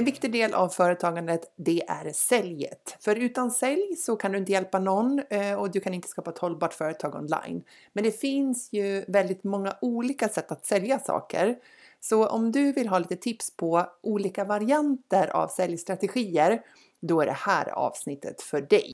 En 0.00 0.06
viktig 0.06 0.32
del 0.32 0.54
av 0.54 0.68
företagandet 0.68 1.52
det 1.56 1.82
är 1.88 2.12
säljet. 2.12 2.96
För 3.00 3.16
utan 3.16 3.50
sälj 3.50 3.96
så 3.96 4.16
kan 4.16 4.32
du 4.32 4.38
inte 4.38 4.52
hjälpa 4.52 4.78
någon 4.78 5.22
eh, 5.30 5.54
och 5.54 5.70
du 5.70 5.80
kan 5.80 5.94
inte 5.94 6.08
skapa 6.08 6.30
ett 6.30 6.38
hållbart 6.38 6.74
företag 6.74 7.14
online. 7.14 7.62
Men 7.92 8.04
det 8.04 8.20
finns 8.20 8.68
ju 8.72 9.04
väldigt 9.08 9.44
många 9.44 9.76
olika 9.80 10.28
sätt 10.28 10.52
att 10.52 10.66
sälja 10.66 10.98
saker. 10.98 11.56
Så 12.00 12.26
om 12.26 12.52
du 12.52 12.72
vill 12.72 12.88
ha 12.88 12.98
lite 12.98 13.16
tips 13.16 13.56
på 13.56 13.86
olika 14.02 14.44
varianter 14.44 15.28
av 15.28 15.48
säljstrategier, 15.48 16.60
då 17.00 17.20
är 17.20 17.26
det 17.26 17.32
här 17.32 17.68
avsnittet 17.68 18.42
för 18.42 18.60
dig. 18.60 18.92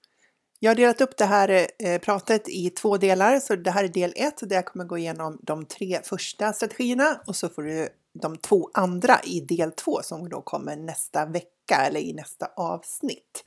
Jag 0.59 0.71
har 0.71 0.77
delat 0.77 1.01
upp 1.01 1.17
det 1.17 1.25
här 1.25 1.69
eh, 1.79 2.01
pratet 2.01 2.49
i 2.49 2.71
två 2.71 2.97
delar, 2.97 3.41
så 3.41 3.57
det 3.57 3.71
här 3.71 3.85
är 3.85 3.89
del 3.89 4.13
ett 4.17 4.49
där 4.49 4.57
jag 4.57 4.67
kommer 4.67 4.85
gå 4.85 4.99
igenom 4.99 5.39
de 5.43 5.67
tre 5.67 6.01
första 6.05 6.53
strategierna 6.53 7.21
och 7.27 7.37
så 7.37 7.49
får 7.49 7.63
du 7.63 7.89
de 8.23 8.37
två 8.37 8.71
andra 8.75 9.21
i 9.25 9.41
del 9.41 9.73
två 9.73 10.03
som 10.03 10.29
då 10.29 10.41
kommer 10.41 10.77
nästa 10.77 11.27
vecka 11.27 11.77
eller 11.87 12.01
i 12.01 12.13
nästa 12.13 12.47
avsnitt. 12.57 13.45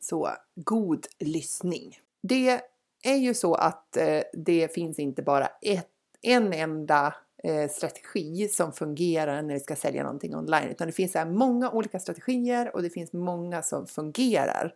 Så 0.00 0.30
god 0.54 1.06
lyssning! 1.18 1.98
Det 2.22 2.60
är 3.02 3.16
ju 3.16 3.34
så 3.34 3.54
att 3.54 3.96
eh, 3.96 4.22
det 4.32 4.74
finns 4.74 4.98
inte 4.98 5.22
bara 5.22 5.46
ett, 5.62 5.88
en 6.22 6.52
enda 6.52 7.14
eh, 7.42 7.68
strategi 7.70 8.48
som 8.48 8.72
fungerar 8.72 9.42
när 9.42 9.54
vi 9.54 9.60
ska 9.60 9.76
sälja 9.76 10.02
någonting 10.02 10.36
online, 10.36 10.68
utan 10.68 10.86
det 10.86 10.92
finns 10.92 11.14
här 11.14 11.26
många 11.26 11.70
olika 11.70 11.98
strategier 11.98 12.76
och 12.76 12.82
det 12.82 12.90
finns 12.90 13.12
många 13.12 13.62
som 13.62 13.86
fungerar. 13.86 14.74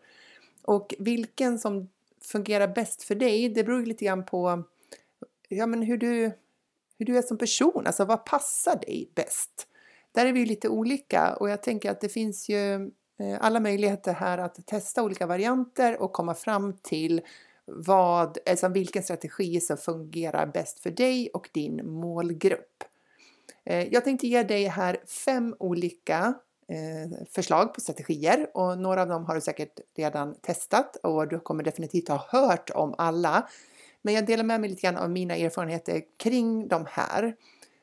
Och 0.62 0.94
vilken 0.98 1.58
som 1.58 1.88
fungerar 2.22 2.68
bäst 2.68 3.02
för 3.02 3.14
dig, 3.14 3.48
det 3.48 3.64
beror 3.64 3.86
lite 3.86 4.04
grann 4.04 4.24
på 4.24 4.64
ja, 5.48 5.66
men 5.66 5.82
hur, 5.82 5.96
du, 5.96 6.32
hur 7.00 7.06
du 7.06 7.18
är 7.18 7.22
som 7.22 7.38
person, 7.38 7.86
alltså 7.86 8.04
vad 8.04 8.24
passar 8.24 8.76
dig 8.76 9.10
bäst? 9.14 9.66
Där 10.12 10.26
är 10.26 10.32
vi 10.32 10.46
lite 10.46 10.68
olika 10.68 11.34
och 11.34 11.50
jag 11.50 11.62
tänker 11.62 11.90
att 11.90 12.00
det 12.00 12.08
finns 12.08 12.48
ju 12.48 12.74
eh, 13.18 13.38
alla 13.40 13.60
möjligheter 13.60 14.12
här 14.12 14.38
att 14.38 14.66
testa 14.66 15.02
olika 15.02 15.26
varianter 15.26 16.02
och 16.02 16.12
komma 16.12 16.34
fram 16.34 16.76
till 16.82 17.20
vad, 17.64 18.38
alltså 18.50 18.68
vilken 18.68 19.02
strategi 19.02 19.60
som 19.60 19.76
fungerar 19.76 20.46
bäst 20.46 20.80
för 20.80 20.90
dig 20.90 21.30
och 21.34 21.48
din 21.52 21.90
målgrupp. 21.90 22.84
Eh, 23.64 23.88
jag 23.92 24.04
tänkte 24.04 24.26
ge 24.26 24.42
dig 24.42 24.64
här 24.64 24.96
fem 25.06 25.54
olika 25.58 26.34
eh, 26.68 27.26
förslag 27.30 27.74
på 27.74 27.80
strategier 27.80 28.50
och 28.54 28.78
några 28.78 29.02
av 29.02 29.08
dem 29.08 29.24
har 29.24 29.34
du 29.34 29.40
säkert 29.40 29.80
redan 29.96 30.34
testat 30.34 30.96
och 30.96 31.28
du 31.28 31.40
kommer 31.40 31.64
definitivt 31.64 32.08
ha 32.08 32.26
hört 32.28 32.70
om 32.70 32.94
alla. 32.98 33.48
Men 34.02 34.14
jag 34.14 34.26
delar 34.26 34.44
med 34.44 34.60
mig 34.60 34.70
lite 34.70 34.82
grann 34.82 34.96
av 34.96 35.10
mina 35.10 35.36
erfarenheter 35.36 36.02
kring 36.16 36.68
de 36.68 36.86
här 36.88 37.36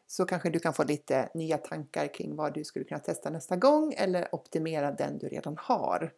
så 0.08 0.26
kanske 0.26 0.50
du 0.50 0.60
kan 0.60 0.73
få 0.73 0.84
lite 0.84 1.30
nya 1.34 1.58
tankar 1.58 2.14
kring 2.14 2.36
vad 2.36 2.54
du 2.54 2.64
skulle 2.64 2.86
kunna 2.86 3.00
testa 3.00 3.30
nästa 3.30 3.56
gång 3.56 3.94
eller 3.98 4.36
optimera 4.36 4.92
den 4.92 5.18
du 5.18 5.28
redan 5.28 5.58
har. 5.60 6.14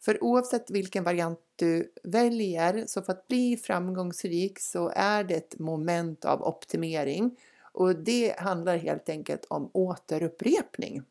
För 0.00 0.24
oavsett 0.24 0.70
vilken 0.70 1.04
variant 1.04 1.40
du 1.56 1.92
väljer 2.02 2.84
så 2.86 3.02
för 3.02 3.12
att 3.12 3.28
bli 3.28 3.56
framgångsrik 3.56 4.60
så 4.60 4.92
är 4.94 5.24
det 5.24 5.34
ett 5.34 5.58
moment 5.58 6.24
av 6.24 6.42
optimering 6.42 7.36
och 7.72 7.96
det 7.96 8.34
handlar 8.38 8.76
helt 8.76 9.08
enkelt 9.08 9.44
om 9.48 9.70
återupprepning. 9.72 11.02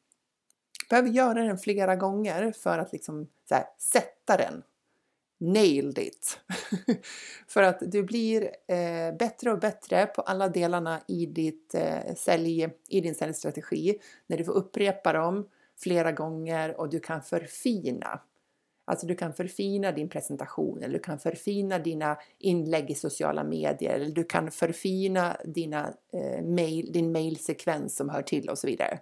Du 0.80 0.88
behöver 0.90 1.10
göra 1.10 1.44
den 1.44 1.58
flera 1.58 1.96
gånger 1.96 2.52
för 2.52 2.78
att 2.78 2.92
liksom 2.92 3.28
här, 3.50 3.66
sätta 3.78 4.38
den 4.38 4.64
nailed 5.40 5.98
it! 5.98 6.40
för 7.48 7.64
att 7.64 7.80
du 7.82 8.04
blir 8.04 8.44
eh, 8.68 9.18
bättre 9.20 9.52
och 9.52 9.60
bättre 9.60 10.06
på 10.06 10.22
alla 10.22 10.50
delarna 10.50 11.02
i, 11.08 11.26
ditt, 11.26 11.76
eh, 11.76 12.16
sälj, 12.16 12.70
i 12.90 13.02
din 13.02 13.16
säljstrategi 13.16 14.00
när 14.28 14.38
du 14.38 14.44
får 14.44 14.54
upprepa 14.54 15.14
dem 15.14 15.50
flera 15.78 16.12
gånger 16.12 16.80
och 16.80 16.90
du 16.90 17.00
kan 17.00 17.22
förfina. 17.22 18.22
Alltså 18.86 19.08
du 19.08 19.16
kan 19.16 19.34
förfina 19.34 19.92
din 19.92 20.10
presentation 20.10 20.84
eller 20.84 20.94
du 20.94 21.00
kan 21.00 21.20
förfina 21.20 21.80
dina 21.80 22.18
inlägg 22.38 22.92
i 22.92 22.96
sociala 22.96 23.44
medier 23.44 23.94
eller 23.94 24.10
du 24.10 24.24
kan 24.24 24.52
förfina 24.52 25.38
dina, 25.46 25.94
eh, 26.14 26.44
mail, 26.44 26.94
din 26.94 27.12
mailsekvens 27.12 27.96
som 27.96 28.10
hör 28.10 28.22
till 28.22 28.50
och 28.50 28.58
så 28.58 28.68
vidare. 28.68 29.00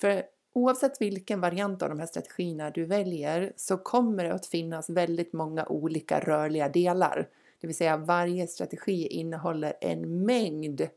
För 0.00 0.22
Oavsett 0.58 1.00
vilken 1.00 1.40
variant 1.40 1.82
av 1.82 1.88
de 1.88 1.98
här 1.98 2.06
strategierna 2.06 2.70
du 2.70 2.84
väljer 2.84 3.52
så 3.56 3.76
kommer 3.76 4.24
det 4.24 4.34
att 4.34 4.46
finnas 4.46 4.90
väldigt 4.90 5.32
många 5.32 5.66
olika 5.66 6.20
rörliga 6.20 6.68
delar. 6.68 7.28
Det 7.60 7.66
vill 7.66 7.76
säga 7.76 7.96
varje 7.96 8.46
strategi 8.46 9.06
innehåller 9.06 9.74
en 9.80 10.24
mängd 10.24 10.88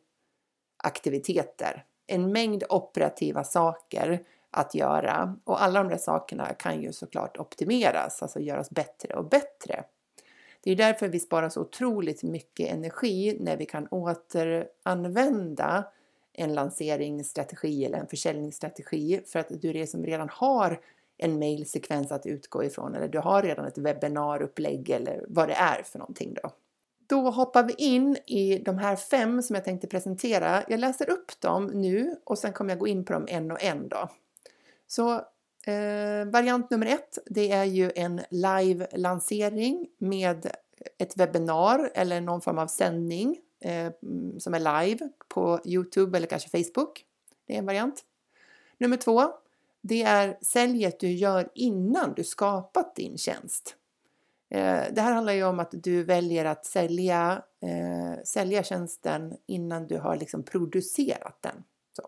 aktiviteter, 0.83 1.85
en 2.07 2.31
mängd 2.31 2.63
operativa 2.69 3.43
saker 3.43 4.23
att 4.51 4.75
göra 4.75 5.35
och 5.43 5.63
alla 5.63 5.83
de 5.83 5.89
där 5.89 5.97
sakerna 5.97 6.53
kan 6.53 6.81
ju 6.81 6.93
såklart 6.93 7.37
optimeras, 7.37 8.21
alltså 8.21 8.39
göras 8.39 8.69
bättre 8.69 9.15
och 9.15 9.29
bättre. 9.29 9.83
Det 10.61 10.71
är 10.71 10.75
därför 10.75 11.07
vi 11.07 11.19
sparar 11.19 11.49
så 11.49 11.61
otroligt 11.61 12.23
mycket 12.23 12.69
energi 12.69 13.37
när 13.39 13.57
vi 13.57 13.65
kan 13.65 13.87
återanvända 13.87 15.83
en 16.33 16.53
lanseringsstrategi 16.53 17.85
eller 17.85 17.97
en 17.97 18.07
försäljningsstrategi 18.07 19.21
för 19.25 19.39
att 19.39 19.61
du 19.61 19.87
som 19.87 20.05
redan 20.05 20.29
har 20.31 20.79
en 21.17 21.39
mailsekvens 21.39 22.11
att 22.11 22.25
utgå 22.25 22.63
ifrån 22.63 22.95
eller 22.95 23.07
du 23.07 23.19
har 23.19 23.41
redan 23.41 23.65
ett 23.65 23.77
webbinarupplägg 23.77 24.89
eller 24.89 25.25
vad 25.27 25.47
det 25.47 25.53
är 25.53 25.83
för 25.83 25.99
någonting 25.99 26.33
då. 26.43 26.51
Då 27.07 27.29
hoppar 27.29 27.63
vi 27.63 27.73
in 27.77 28.17
i 28.27 28.57
de 28.57 28.77
här 28.77 28.95
fem 28.95 29.41
som 29.41 29.55
jag 29.55 29.65
tänkte 29.65 29.87
presentera. 29.87 30.63
Jag 30.67 30.79
läser 30.79 31.09
upp 31.09 31.41
dem 31.41 31.65
nu 31.65 32.15
och 32.23 32.37
sen 32.37 32.53
kommer 32.53 32.71
jag 32.71 32.79
gå 32.79 32.87
in 32.87 33.05
på 33.05 33.13
dem 33.13 33.25
en 33.27 33.51
och 33.51 33.63
en 33.63 33.89
då. 33.89 34.09
Så 34.87 35.13
eh, 35.71 36.25
variant 36.25 36.69
nummer 36.69 36.85
ett, 36.85 37.17
det 37.25 37.51
är 37.51 37.63
ju 37.63 37.91
en 37.95 38.21
live-lansering 38.29 39.87
med 39.97 40.51
ett 40.97 41.17
webbinar 41.17 41.91
eller 41.93 42.21
någon 42.21 42.41
form 42.41 42.57
av 42.57 42.67
sändning 42.67 43.37
eh, 43.61 43.91
mm, 44.03 44.39
som 44.39 44.53
är 44.53 44.83
live 44.83 45.09
på 45.27 45.59
Youtube 45.65 46.17
eller 46.17 46.27
kanske 46.27 46.49
Facebook. 46.49 47.05
Det 47.45 47.53
är 47.53 47.57
en 47.57 47.65
variant. 47.65 48.05
Nummer 48.77 48.97
två, 48.97 49.33
det 49.81 50.03
är 50.03 50.37
säljet 50.41 50.99
du 50.99 51.11
gör 51.11 51.49
innan 51.55 52.13
du 52.13 52.23
skapat 52.23 52.95
din 52.95 53.17
tjänst. 53.17 53.75
Eh, 54.49 54.83
det 54.91 55.01
här 55.01 55.11
handlar 55.11 55.33
ju 55.33 55.43
om 55.43 55.59
att 55.59 55.71
du 55.71 56.03
väljer 56.03 56.45
att 56.45 56.65
sälja, 56.65 57.43
eh, 57.61 58.23
sälja 58.23 58.63
tjänsten 58.63 59.37
innan 59.45 59.87
du 59.87 59.97
har 59.97 60.15
liksom 60.15 60.43
producerat 60.43 61.37
den. 61.41 61.63
Så. 61.95 62.07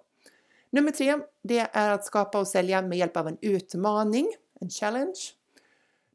Nummer 0.69 0.91
tre, 0.91 1.19
det 1.41 1.59
är 1.59 1.89
att 1.89 2.05
skapa 2.05 2.39
och 2.39 2.47
sälja 2.47 2.81
med 2.81 2.97
hjälp 2.97 3.17
av 3.17 3.27
en 3.27 3.37
utmaning, 3.41 4.27
en 4.61 4.69
challenge. 4.69 5.19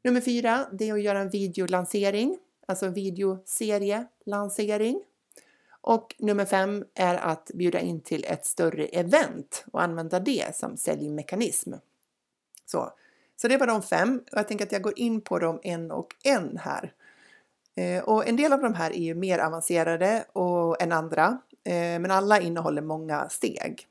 Nummer 0.04 0.20
fyra, 0.20 0.66
det 0.72 0.88
är 0.88 0.92
att 0.92 1.02
göra 1.02 1.20
en 1.20 1.30
videolansering, 1.30 2.38
alltså 2.66 2.86
en 2.86 2.94
videoserielansering. 2.94 5.02
Och 5.88 6.14
nummer 6.18 6.44
fem 6.44 6.84
är 6.94 7.14
att 7.14 7.50
bjuda 7.54 7.80
in 7.80 8.00
till 8.00 8.24
ett 8.28 8.46
större 8.46 8.86
event 8.86 9.64
och 9.72 9.82
använda 9.82 10.20
det 10.20 10.56
som 10.56 10.76
säljmekanism. 10.76 11.72
Så, 12.66 12.92
så 13.36 13.48
det 13.48 13.56
var 13.56 13.66
de 13.66 13.82
fem 13.82 14.22
och 14.32 14.38
jag 14.38 14.48
tänker 14.48 14.64
att 14.64 14.72
jag 14.72 14.82
går 14.82 14.98
in 14.98 15.20
på 15.20 15.38
dem 15.38 15.60
en 15.62 15.90
och 15.90 16.14
en 16.24 16.58
här. 16.58 16.92
Eh, 17.74 18.04
och 18.04 18.28
en 18.28 18.36
del 18.36 18.52
av 18.52 18.60
de 18.60 18.74
här 18.74 18.90
är 18.90 19.02
ju 19.02 19.14
mer 19.14 19.38
avancerade 19.38 20.24
och, 20.32 20.82
än 20.82 20.92
andra, 20.92 21.38
eh, 21.64 21.72
men 21.74 22.10
alla 22.10 22.40
innehåller 22.40 22.82
många 22.82 23.28
steg. 23.28 23.86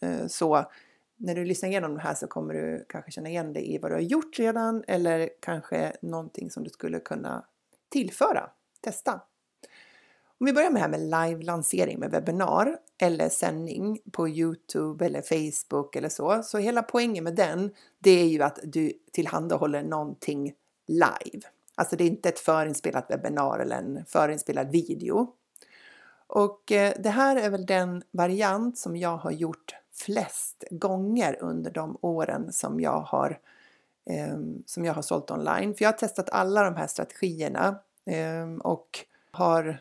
Eh, 0.00 0.26
så 0.26 0.70
när 1.16 1.34
du 1.34 1.44
lyssnar 1.44 1.68
igenom 1.68 1.94
de 1.94 2.00
här 2.00 2.14
så 2.14 2.26
kommer 2.26 2.54
du 2.54 2.84
kanske 2.88 3.10
känna 3.10 3.28
igen 3.28 3.52
dig 3.52 3.74
i 3.74 3.78
vad 3.78 3.90
du 3.90 3.94
har 3.94 4.02
gjort 4.02 4.38
redan 4.38 4.84
eller 4.86 5.30
kanske 5.40 5.96
någonting 6.00 6.50
som 6.50 6.64
du 6.64 6.70
skulle 6.70 7.00
kunna 7.00 7.44
tillföra, 7.88 8.50
testa. 8.80 9.20
Om 10.44 10.46
vi 10.46 10.52
börjar 10.52 10.70
med 10.70 10.82
det 10.82 10.96
här 10.96 10.98
med 10.98 11.00
live-lansering 11.00 11.98
med 11.98 12.10
webbinar 12.10 12.78
eller 12.98 13.28
sändning 13.28 13.98
på 14.12 14.28
Youtube 14.28 15.06
eller 15.06 15.22
Facebook 15.22 15.96
eller 15.96 16.08
så. 16.08 16.42
Så 16.42 16.58
hela 16.58 16.82
poängen 16.82 17.24
med 17.24 17.34
den, 17.34 17.70
det 17.98 18.10
är 18.10 18.26
ju 18.26 18.42
att 18.42 18.58
du 18.62 18.92
tillhandahåller 19.12 19.82
någonting 19.82 20.54
live. 20.86 21.46
Alltså 21.74 21.96
det 21.96 22.04
är 22.04 22.08
inte 22.08 22.28
ett 22.28 22.38
förinspelat 22.38 23.10
webbinar 23.10 23.58
eller 23.58 23.76
en 23.76 24.04
förinspelad 24.06 24.70
video. 24.70 25.32
Och 26.26 26.72
eh, 26.72 26.92
det 26.98 27.10
här 27.10 27.36
är 27.36 27.50
väl 27.50 27.66
den 27.66 28.02
variant 28.10 28.78
som 28.78 28.96
jag 28.96 29.16
har 29.16 29.30
gjort 29.30 29.74
flest 29.92 30.64
gånger 30.70 31.36
under 31.40 31.70
de 31.70 31.98
åren 32.00 32.52
som 32.52 32.80
jag 32.80 33.00
har, 33.00 33.38
ehm, 34.10 34.62
som 34.66 34.84
jag 34.84 34.94
har 34.94 35.02
sålt 35.02 35.30
online. 35.30 35.74
För 35.74 35.84
jag 35.84 35.92
har 35.92 35.98
testat 35.98 36.30
alla 36.30 36.62
de 36.64 36.76
här 36.76 36.86
strategierna 36.86 37.78
ehm, 38.06 38.58
och 38.60 38.98
har 39.30 39.80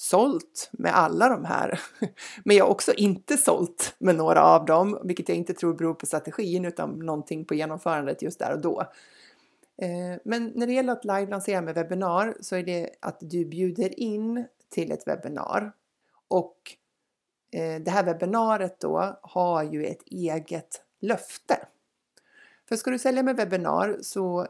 sålt 0.00 0.70
med 0.72 0.96
alla 0.96 1.28
de 1.28 1.44
här. 1.44 1.80
Men 2.44 2.56
jag 2.56 2.64
har 2.64 2.70
också 2.70 2.92
inte 2.92 3.36
sålt 3.36 3.94
med 3.98 4.16
några 4.16 4.42
av 4.42 4.64
dem, 4.64 4.98
vilket 5.04 5.28
jag 5.28 5.38
inte 5.38 5.54
tror 5.54 5.74
beror 5.74 5.94
på 5.94 6.06
strategin 6.06 6.64
utan 6.64 6.98
någonting 6.98 7.44
på 7.44 7.54
genomförandet 7.54 8.22
just 8.22 8.38
där 8.38 8.52
och 8.52 8.60
då. 8.60 8.80
Eh, 9.82 10.20
men 10.24 10.52
när 10.54 10.66
det 10.66 10.72
gäller 10.72 10.92
att 10.92 11.04
live-lansera 11.04 11.60
med 11.60 11.74
webbinar 11.74 12.36
så 12.40 12.56
är 12.56 12.62
det 12.62 12.90
att 13.00 13.16
du 13.20 13.44
bjuder 13.44 14.00
in 14.00 14.44
till 14.68 14.92
ett 14.92 15.06
webbinar 15.06 15.72
och 16.28 16.56
eh, 17.52 17.80
det 17.80 17.90
här 17.90 18.04
webbinariet 18.04 18.80
då 18.80 19.18
har 19.22 19.62
ju 19.62 19.86
ett 19.86 20.02
eget 20.06 20.82
löfte. 21.00 21.66
För 22.68 22.76
ska 22.76 22.90
du 22.90 22.98
sälja 22.98 23.22
med 23.22 23.36
webbinar 23.36 23.98
så 24.02 24.46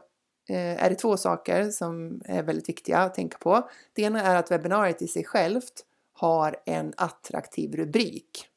Eh, 0.51 0.83
är 0.83 0.89
det 0.89 0.95
två 0.95 1.17
saker 1.17 1.69
som 1.69 2.21
är 2.25 2.43
väldigt 2.43 2.69
viktiga 2.69 2.97
att 2.97 3.13
tänka 3.13 3.37
på. 3.37 3.69
Det 3.93 4.01
ena 4.01 4.21
är 4.21 4.35
att 4.35 4.51
webbinariet 4.51 5.01
i 5.01 5.07
sig 5.07 5.23
självt 5.23 5.85
har 6.13 6.55
en 6.65 6.93
attraktiv 6.97 7.75
rubrik 7.75 8.47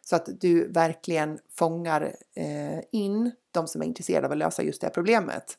så 0.00 0.16
att 0.16 0.28
du 0.40 0.68
verkligen 0.68 1.38
fångar 1.50 2.16
eh, 2.34 2.78
in 2.92 3.30
de 3.50 3.66
som 3.66 3.82
är 3.82 3.86
intresserade 3.86 4.26
av 4.26 4.32
att 4.32 4.38
lösa 4.38 4.62
just 4.62 4.80
det 4.80 4.86
här 4.86 4.94
problemet. 4.94 5.58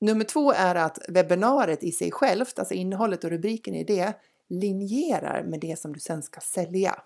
Nummer 0.00 0.24
två 0.24 0.52
är 0.52 0.74
att 0.74 0.98
webbinariet 1.08 1.84
i 1.84 1.92
sig 1.92 2.10
självt, 2.10 2.58
alltså 2.58 2.74
innehållet 2.74 3.24
och 3.24 3.30
rubriken 3.30 3.74
i 3.74 3.84
det, 3.84 4.12
linjerar 4.48 5.42
med 5.42 5.60
det 5.60 5.78
som 5.78 5.92
du 5.92 6.00
sen 6.00 6.22
ska 6.22 6.40
sälja. 6.40 7.02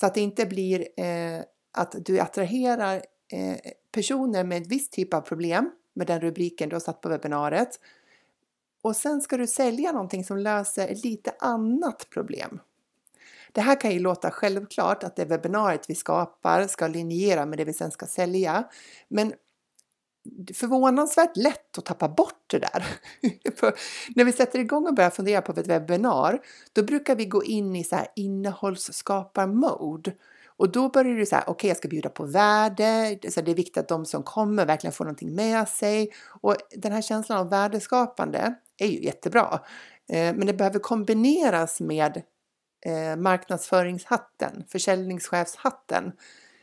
Så 0.00 0.06
att 0.06 0.14
det 0.14 0.20
inte 0.20 0.46
blir 0.46 1.00
eh, 1.00 1.40
att 1.72 1.94
du 1.98 2.20
attraherar 2.20 3.02
eh, 3.32 3.56
personer 3.92 4.44
med 4.44 4.62
ett 4.62 4.68
visst 4.68 4.92
typ 4.92 5.14
av 5.14 5.20
problem 5.20 5.70
med 5.96 6.06
den 6.06 6.20
rubriken 6.20 6.68
du 6.68 6.74
har 6.74 6.80
satt 6.80 7.00
på 7.00 7.08
webbinariet. 7.08 7.80
Och 8.82 8.96
sen 8.96 9.20
ska 9.20 9.36
du 9.36 9.46
sälja 9.46 9.92
någonting 9.92 10.24
som 10.24 10.38
löser 10.38 10.88
ett 10.88 11.04
lite 11.04 11.34
annat 11.38 12.06
problem. 12.10 12.60
Det 13.52 13.60
här 13.60 13.80
kan 13.80 13.90
ju 13.90 13.98
låta 13.98 14.30
självklart 14.30 15.04
att 15.04 15.16
det 15.16 15.24
webbinariet 15.24 15.90
vi 15.90 15.94
skapar 15.94 16.66
ska 16.66 16.86
linjera 16.86 17.46
med 17.46 17.58
det 17.58 17.64
vi 17.64 17.72
sen 17.72 17.90
ska 17.90 18.06
sälja. 18.06 18.64
Men 19.08 19.32
förvånansvärt 20.54 21.36
lätt 21.36 21.78
att 21.78 21.84
tappa 21.84 22.08
bort 22.08 22.44
det 22.46 22.58
där. 22.58 22.86
När 24.16 24.24
vi 24.24 24.32
sätter 24.32 24.58
igång 24.58 24.86
och 24.86 24.94
börjar 24.94 25.10
fundera 25.10 25.42
på 25.42 25.52
ett 25.52 25.66
webbinar, 25.66 26.40
då 26.72 26.82
brukar 26.82 27.16
vi 27.16 27.24
gå 27.26 27.44
in 27.44 27.76
i 27.76 27.84
så 27.84 27.96
här 27.96 28.08
innehållsskapar-mode. 28.16 30.12
Och 30.58 30.72
då 30.72 30.88
börjar 30.88 31.16
du 31.16 31.26
säga, 31.26 31.42
okej 31.42 31.52
okay, 31.52 31.68
jag 31.68 31.76
ska 31.76 31.88
bjuda 31.88 32.08
på 32.08 32.24
värde, 32.24 33.18
så 33.30 33.40
det 33.40 33.50
är 33.50 33.54
viktigt 33.54 33.76
att 33.76 33.88
de 33.88 34.04
som 34.06 34.22
kommer 34.22 34.66
verkligen 34.66 34.92
får 34.92 35.04
någonting 35.04 35.34
med 35.34 35.68
sig. 35.68 36.12
Och 36.40 36.56
den 36.70 36.92
här 36.92 37.02
känslan 37.02 37.38
av 37.38 37.50
värdeskapande 37.50 38.54
är 38.78 38.86
ju 38.86 39.04
jättebra. 39.04 39.60
Eh, 40.08 40.34
men 40.34 40.46
det 40.46 40.54
behöver 40.54 40.78
kombineras 40.78 41.80
med 41.80 42.22
eh, 42.86 43.16
marknadsföringshatten, 43.16 44.64
försäljningschefshatten 44.68 46.12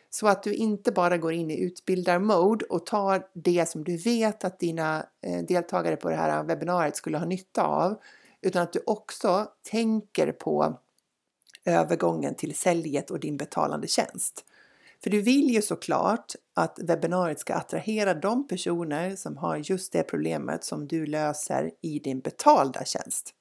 så 0.10 0.28
att 0.28 0.44
du 0.44 0.54
inte 0.54 0.92
bara 0.92 1.18
går 1.18 1.34
in 1.34 1.52
i 1.52 1.60
utbildarmode 1.60 2.66
och 2.66 2.86
tar 2.86 3.28
det 3.34 3.70
som 3.70 3.84
du 3.84 3.98
vet 3.98 4.44
att 4.44 4.60
dina 4.60 5.06
eh, 5.26 5.46
deltagare 5.48 5.96
på 5.96 6.10
det 6.10 6.16
här 6.16 6.44
webbinariet 6.44 6.96
skulle 6.96 7.18
ha 7.18 7.26
nytta 7.26 7.64
av, 7.64 7.96
utan 8.42 8.62
att 8.62 8.74
du 8.74 8.84
också 8.86 9.48
tänker 9.72 10.32
på 10.32 10.80
övergången 11.66 12.36
till 12.36 12.56
säljet 12.56 13.12
och 13.12 13.20
din 13.20 13.38
betalande 13.38 13.88
tjänst. 13.88 14.46
För 15.04 15.10
du 15.10 15.22
vill 15.22 15.50
ju 15.50 15.62
såklart 15.62 16.36
att 16.54 16.80
webbinariet 16.82 17.40
ska 17.40 17.54
attrahera 17.54 18.14
de 18.14 18.48
personer 18.48 19.16
som 19.16 19.38
har 19.38 19.58
just 19.58 19.92
det 19.94 20.04
problemet 20.04 20.64
som 20.64 20.88
du 20.88 21.06
löser 21.06 21.72
i 21.82 22.00
din 22.00 22.20
betalda 22.20 22.86
tjänst. 22.86 23.34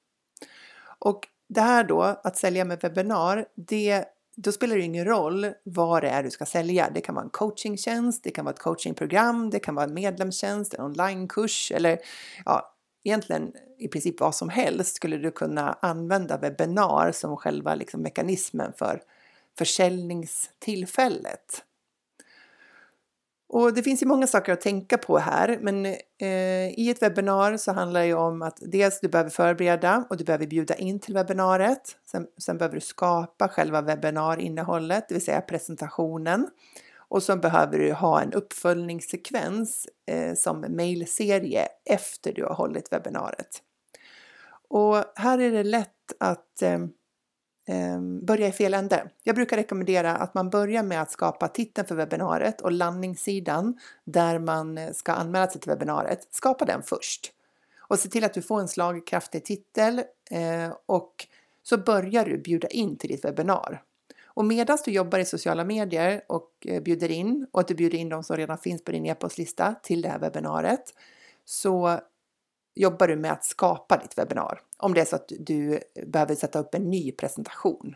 Och 0.99 1.27
det 1.47 1.61
här 1.61 1.83
då, 1.83 2.01
att 2.01 2.37
sälja 2.37 2.65
med 2.65 2.79
webbinar, 2.81 3.45
det 3.55 4.05
då 4.35 4.51
spelar 4.51 4.75
det 4.75 4.81
ingen 4.81 5.05
roll 5.05 5.53
vad 5.63 6.03
det 6.03 6.09
är 6.09 6.23
du 6.23 6.31
ska 6.31 6.45
sälja. 6.45 6.89
Det 6.93 7.01
kan 7.01 7.15
vara 7.15 7.25
en 7.25 7.29
coachingtjänst, 7.29 8.23
det 8.23 8.31
kan 8.31 8.45
vara 8.45 8.53
ett 8.53 8.59
coachingprogram, 8.59 9.49
det 9.49 9.59
kan 9.59 9.75
vara 9.75 9.85
en 9.85 9.93
medlemstjänst, 9.93 10.73
en 10.73 10.85
onlinekurs 10.85 11.71
eller 11.71 11.99
ja, 12.45 12.72
egentligen 13.03 13.53
i 13.77 13.87
princip 13.87 14.19
vad 14.19 14.35
som 14.35 14.49
helst 14.49 14.95
skulle 14.95 15.17
du 15.17 15.31
kunna 15.31 15.77
använda 15.81 16.37
webbinar 16.37 17.11
som 17.11 17.37
själva 17.37 17.75
liksom 17.75 18.01
mekanismen 18.01 18.73
för 18.77 19.01
försäljningstillfället. 19.57 21.63
Och 23.53 23.73
det 23.73 23.83
finns 23.83 24.01
ju 24.01 24.05
många 24.05 24.27
saker 24.27 24.53
att 24.53 24.61
tänka 24.61 24.97
på 24.97 25.17
här, 25.17 25.57
men 25.61 25.85
eh, 25.85 26.79
i 26.79 26.89
ett 26.89 27.01
webbinar 27.01 27.57
så 27.57 27.71
handlar 27.71 27.99
det 27.99 28.07
ju 28.07 28.13
om 28.13 28.41
att 28.41 28.57
dels 28.61 28.99
du 28.99 29.07
behöver 29.07 29.29
förbereda 29.29 30.05
och 30.09 30.17
du 30.17 30.23
behöver 30.23 30.47
bjuda 30.47 30.75
in 30.75 30.99
till 30.99 31.13
webbinariet. 31.13 31.97
Sen, 32.11 32.27
sen 32.37 32.57
behöver 32.57 32.75
du 32.75 32.81
skapa 32.81 33.49
själva 33.49 33.81
webbinarinnehållet, 33.81 35.09
det 35.09 35.15
vill 35.15 35.25
säga 35.25 35.41
presentationen. 35.41 36.47
Och 37.13 37.23
så 37.23 37.35
behöver 37.35 37.79
du 37.79 37.93
ha 37.93 38.21
en 38.21 38.33
uppföljningssekvens 38.33 39.87
eh, 40.05 40.33
som 40.35 40.59
mejlserie 40.59 41.67
efter 41.85 42.33
du 42.33 42.43
har 42.43 42.55
hållit 42.55 42.91
webbinariet. 42.91 43.61
Och 44.69 44.95
här 45.15 45.39
är 45.39 45.51
det 45.51 45.63
lätt 45.63 46.13
att 46.19 46.61
eh, 46.61 46.79
eh, 47.67 48.01
börja 48.21 48.47
i 48.47 48.51
fel 48.51 48.73
ände. 48.73 49.09
Jag 49.23 49.35
brukar 49.35 49.57
rekommendera 49.57 50.15
att 50.15 50.33
man 50.33 50.49
börjar 50.49 50.83
med 50.83 51.01
att 51.01 51.11
skapa 51.11 51.47
titeln 51.47 51.87
för 51.87 51.95
webbinariet 51.95 52.61
och 52.61 52.71
landningssidan 52.71 53.79
där 54.05 54.39
man 54.39 54.93
ska 54.93 55.11
anmäla 55.11 55.47
sig 55.47 55.61
till 55.61 55.69
webbinariet. 55.69 56.27
Skapa 56.31 56.65
den 56.65 56.83
först 56.83 57.31
och 57.79 57.99
se 57.99 58.09
till 58.09 58.23
att 58.23 58.33
du 58.33 58.41
får 58.41 58.59
en 58.59 58.67
slagkraftig 58.67 59.45
titel 59.45 59.99
eh, 60.31 60.73
och 60.85 61.27
så 61.63 61.77
börjar 61.77 62.25
du 62.25 62.37
bjuda 62.37 62.67
in 62.67 62.97
till 62.97 63.09
ditt 63.09 63.25
webbinar. 63.25 63.81
Och 64.33 64.45
medan 64.45 64.77
du 64.85 64.91
jobbar 64.91 65.19
i 65.19 65.25
sociala 65.25 65.63
medier 65.63 66.21
och 66.27 66.49
eh, 66.65 66.81
bjuder 66.81 67.11
in 67.11 67.47
och 67.51 67.59
att 67.59 67.67
du 67.67 67.75
bjuder 67.75 67.97
in 67.97 68.09
de 68.09 68.23
som 68.23 68.37
redan 68.37 68.57
finns 68.57 68.83
på 68.83 68.91
din 68.91 69.05
e-postlista 69.05 69.75
till 69.83 70.01
det 70.01 70.09
här 70.09 70.19
webbinariet 70.19 70.93
så 71.45 71.99
jobbar 72.75 73.07
du 73.07 73.15
med 73.15 73.31
att 73.31 73.45
skapa 73.45 73.97
ditt 73.97 74.17
webbinar. 74.17 74.61
Om 74.77 74.93
det 74.93 75.01
är 75.01 75.05
så 75.05 75.15
att 75.15 75.31
du 75.39 75.79
behöver 76.05 76.35
sätta 76.35 76.59
upp 76.59 76.75
en 76.75 76.89
ny 76.89 77.11
presentation. 77.11 77.95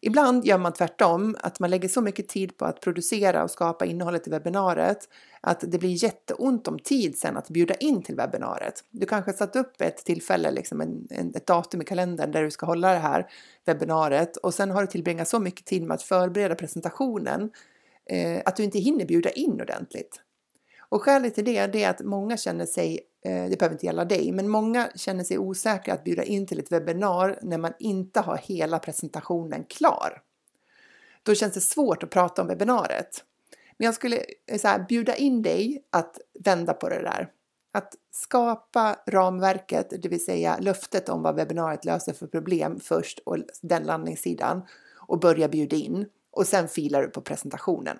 Ibland 0.00 0.44
gör 0.44 0.58
man 0.58 0.72
tvärtom, 0.72 1.36
att 1.40 1.60
man 1.60 1.70
lägger 1.70 1.88
så 1.88 2.00
mycket 2.00 2.28
tid 2.28 2.56
på 2.56 2.64
att 2.64 2.80
producera 2.80 3.42
och 3.42 3.50
skapa 3.50 3.86
innehållet 3.86 4.26
i 4.26 4.30
webbinariet 4.30 5.08
att 5.40 5.60
det 5.60 5.78
blir 5.78 6.04
jätteont 6.04 6.68
om 6.68 6.78
tid 6.78 7.18
sen 7.18 7.36
att 7.36 7.48
bjuda 7.48 7.74
in 7.74 8.02
till 8.02 8.16
webbinariet. 8.16 8.84
Du 8.90 9.06
kanske 9.06 9.32
satt 9.32 9.56
upp 9.56 9.80
ett 9.80 9.96
tillfälle, 9.96 10.50
liksom 10.50 10.80
en, 10.80 11.06
en, 11.10 11.34
ett 11.34 11.46
datum 11.46 11.82
i 11.82 11.84
kalendern 11.84 12.32
där 12.32 12.42
du 12.42 12.50
ska 12.50 12.66
hålla 12.66 12.92
det 12.92 12.98
här 12.98 13.26
webbinariet 13.66 14.36
och 14.36 14.54
sen 14.54 14.70
har 14.70 14.80
du 14.80 14.86
tillbringat 14.86 15.28
så 15.28 15.40
mycket 15.40 15.66
tid 15.66 15.82
med 15.82 15.94
att 15.94 16.02
förbereda 16.02 16.54
presentationen 16.54 17.50
eh, 18.10 18.42
att 18.44 18.56
du 18.56 18.62
inte 18.64 18.78
hinner 18.78 19.06
bjuda 19.06 19.30
in 19.30 19.60
ordentligt. 19.60 20.20
Och 20.88 21.02
skälet 21.02 21.34
till 21.34 21.44
det, 21.44 21.66
det 21.66 21.84
är 21.84 21.90
att 21.90 22.00
många 22.00 22.36
känner 22.36 22.66
sig, 22.66 23.00
Eh, 23.28 23.50
det 23.50 23.58
behöver 23.58 23.74
inte 23.74 23.86
gälla 23.86 24.04
dig, 24.04 24.32
men 24.32 24.48
många 24.48 24.90
känner 24.94 25.24
sig 25.24 25.38
osäkra 25.38 25.94
att 25.94 26.04
bjuda 26.04 26.22
in 26.22 26.46
till 26.46 26.58
ett 26.58 26.72
webbinar 26.72 27.38
när 27.42 27.58
man 27.58 27.72
inte 27.78 28.20
har 28.20 28.36
hela 28.36 28.78
presentationen 28.78 29.64
klar. 29.64 30.22
Då 31.22 31.34
känns 31.34 31.54
det 31.54 31.60
svårt 31.60 32.02
att 32.02 32.10
prata 32.10 32.42
om 32.42 32.48
webbinariet. 32.48 33.24
Men 33.76 33.84
jag 33.84 33.94
skulle 33.94 34.24
eh, 34.46 34.58
så 34.58 34.68
här, 34.68 34.86
bjuda 34.88 35.16
in 35.16 35.42
dig 35.42 35.84
att 35.90 36.18
vända 36.44 36.74
på 36.74 36.88
det 36.88 37.02
där. 37.02 37.30
Att 37.72 37.94
skapa 38.10 38.96
ramverket, 39.06 40.02
det 40.02 40.08
vill 40.08 40.24
säga 40.24 40.58
löftet 40.60 41.08
om 41.08 41.22
vad 41.22 41.36
webbinariet 41.36 41.84
löser 41.84 42.12
för 42.12 42.26
problem 42.26 42.80
först 42.80 43.18
och 43.18 43.36
den 43.62 43.82
landningssidan 43.82 44.62
och 44.96 45.20
börja 45.20 45.48
bjuda 45.48 45.76
in 45.76 46.06
och 46.30 46.46
sen 46.46 46.68
filar 46.68 47.02
du 47.02 47.08
på 47.08 47.20
presentationen. 47.20 47.98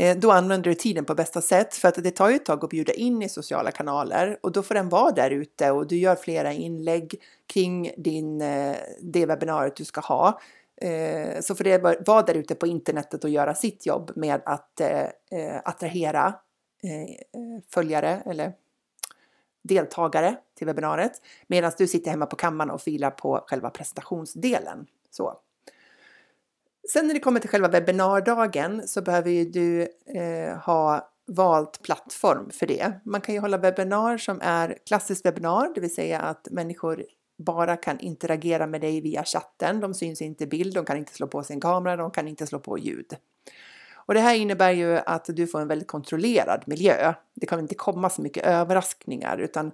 Eh, 0.00 0.16
då 0.16 0.30
använder 0.30 0.70
du 0.70 0.74
tiden 0.74 1.04
på 1.04 1.14
bästa 1.14 1.40
sätt 1.40 1.74
för 1.74 1.88
att 1.88 2.02
det 2.02 2.10
tar 2.10 2.28
ju 2.30 2.36
ett 2.36 2.44
tag 2.44 2.64
att 2.64 2.70
bjuda 2.70 2.92
in 2.92 3.22
i 3.22 3.28
sociala 3.28 3.70
kanaler 3.70 4.38
och 4.42 4.52
då 4.52 4.62
får 4.62 4.74
den 4.74 4.88
vara 4.88 5.10
där 5.10 5.30
ute 5.30 5.70
och 5.70 5.86
du 5.86 5.96
gör 5.96 6.16
flera 6.16 6.52
inlägg 6.52 7.22
kring 7.46 7.92
din, 7.96 8.40
eh, 8.40 8.76
det 9.00 9.26
webbinariet 9.26 9.76
du 9.76 9.84
ska 9.84 10.00
ha. 10.00 10.40
Eh, 10.76 11.40
så 11.40 11.54
får 11.54 11.64
det 11.64 12.06
vara 12.06 12.22
där 12.22 12.34
ute 12.34 12.54
på 12.54 12.66
internetet 12.66 13.24
och 13.24 13.30
göra 13.30 13.54
sitt 13.54 13.86
jobb 13.86 14.12
med 14.16 14.40
att 14.44 14.80
attrahera 15.64 16.34
följare 17.68 18.22
eller 18.26 18.52
deltagare 19.62 20.36
till 20.54 20.66
webbinariet 20.66 21.12
medan 21.46 21.72
du 21.78 21.86
sitter 21.86 22.10
hemma 22.10 22.26
på 22.26 22.36
kammaren 22.36 22.70
och 22.70 22.80
filar 22.80 23.10
på 23.10 23.44
själva 23.46 23.70
presentationsdelen. 23.70 24.86
Så. 25.10 25.40
Sen 26.92 27.06
när 27.06 27.14
det 27.14 27.20
kommer 27.20 27.40
till 27.40 27.50
själva 27.50 27.68
webbinardagen 27.68 28.88
så 28.88 29.02
behöver 29.02 29.30
ju 29.30 29.44
du 29.44 29.82
eh, 30.14 30.56
ha 30.56 31.10
valt 31.26 31.82
plattform 31.82 32.50
för 32.50 32.66
det. 32.66 32.92
Man 33.04 33.20
kan 33.20 33.34
ju 33.34 33.40
hålla 33.40 33.58
webbinar 33.58 34.18
som 34.18 34.40
är 34.42 34.78
klassiskt 34.86 35.26
webbinar, 35.26 35.72
det 35.74 35.80
vill 35.80 35.94
säga 35.94 36.20
att 36.20 36.48
människor 36.50 37.04
bara 37.38 37.76
kan 37.76 38.00
interagera 38.00 38.66
med 38.66 38.80
dig 38.80 39.00
via 39.00 39.24
chatten. 39.24 39.80
De 39.80 39.94
syns 39.94 40.22
inte 40.22 40.44
i 40.44 40.46
bild, 40.46 40.74
de 40.74 40.84
kan 40.84 40.96
inte 40.96 41.12
slå 41.12 41.26
på 41.26 41.42
sin 41.42 41.60
kamera, 41.60 41.96
de 41.96 42.10
kan 42.10 42.28
inte 42.28 42.46
slå 42.46 42.58
på 42.58 42.78
ljud. 42.78 43.16
Och 43.94 44.14
det 44.14 44.20
här 44.20 44.34
innebär 44.34 44.70
ju 44.70 44.96
att 44.96 45.24
du 45.28 45.46
får 45.46 45.60
en 45.60 45.68
väldigt 45.68 45.88
kontrollerad 45.88 46.62
miljö. 46.66 47.14
Det 47.34 47.46
kan 47.46 47.60
inte 47.60 47.74
komma 47.74 48.10
så 48.10 48.22
mycket 48.22 48.46
överraskningar 48.46 49.38
utan 49.38 49.72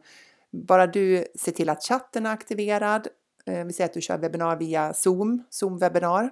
bara 0.50 0.86
du 0.86 1.26
ser 1.34 1.52
till 1.52 1.68
att 1.68 1.84
chatten 1.84 2.26
är 2.26 2.30
aktiverad 2.30 3.08
eh, 3.46 3.64
vi 3.64 3.72
säger 3.72 3.88
att 3.88 3.94
du 3.94 4.00
kör 4.00 4.18
webbinar 4.18 4.56
via 4.56 4.92
Zoom, 4.92 5.44
Zoom-webbinar, 5.50 6.30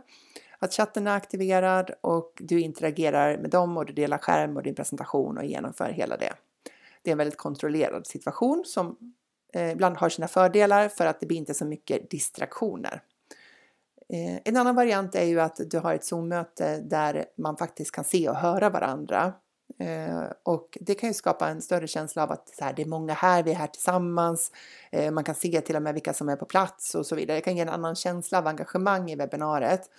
att 0.62 0.72
chatten 0.72 1.06
är 1.06 1.16
aktiverad 1.16 1.90
och 2.00 2.32
du 2.40 2.60
interagerar 2.60 3.38
med 3.38 3.50
dem 3.50 3.76
och 3.76 3.86
du 3.86 3.92
delar 3.92 4.18
skärm 4.18 4.56
och 4.56 4.62
din 4.62 4.74
presentation 4.74 5.38
och 5.38 5.44
genomför 5.44 5.90
hela 5.90 6.16
det. 6.16 6.32
Det 7.02 7.10
är 7.10 7.12
en 7.12 7.18
väldigt 7.18 7.38
kontrollerad 7.38 8.06
situation 8.06 8.62
som 8.66 8.96
eh, 9.54 9.70
ibland 9.70 9.96
har 9.96 10.08
sina 10.08 10.28
fördelar 10.28 10.88
för 10.88 11.06
att 11.06 11.20
det 11.20 11.26
blir 11.26 11.38
inte 11.38 11.54
så 11.54 11.64
mycket 11.64 12.10
distraktioner. 12.10 13.02
Eh, 14.08 14.40
en 14.44 14.56
annan 14.56 14.74
variant 14.74 15.14
är 15.14 15.24
ju 15.24 15.40
att 15.40 15.60
du 15.70 15.78
har 15.78 15.94
ett 15.94 16.04
Zoom-möte 16.04 16.78
där 16.78 17.24
man 17.36 17.56
faktiskt 17.56 17.92
kan 17.92 18.04
se 18.04 18.28
och 18.28 18.36
höra 18.36 18.70
varandra. 18.70 19.32
Eh, 19.78 20.24
och 20.42 20.78
det 20.80 20.94
kan 20.94 21.08
ju 21.08 21.14
skapa 21.14 21.48
en 21.48 21.62
större 21.62 21.86
känsla 21.86 22.22
av 22.22 22.32
att 22.32 22.54
här, 22.60 22.72
det 22.72 22.82
är 22.82 22.86
många 22.86 23.14
här, 23.14 23.42
vi 23.42 23.50
är 23.50 23.54
här 23.54 23.66
tillsammans. 23.66 24.52
Man 25.12 25.24
kan 25.24 25.34
se 25.34 25.60
till 25.60 25.76
och 25.76 25.82
med 25.82 25.94
vilka 25.94 26.14
som 26.14 26.28
är 26.28 26.36
på 26.36 26.44
plats 26.44 26.94
och 26.94 27.06
så 27.06 27.14
vidare. 27.16 27.36
Det 27.36 27.40
kan 27.40 27.56
ge 27.56 27.62
en 27.62 27.68
annan 27.68 27.94
känsla 27.94 28.38
av 28.38 28.46
engagemang 28.46 29.10
i 29.10 29.16
webbinariet. 29.16 29.90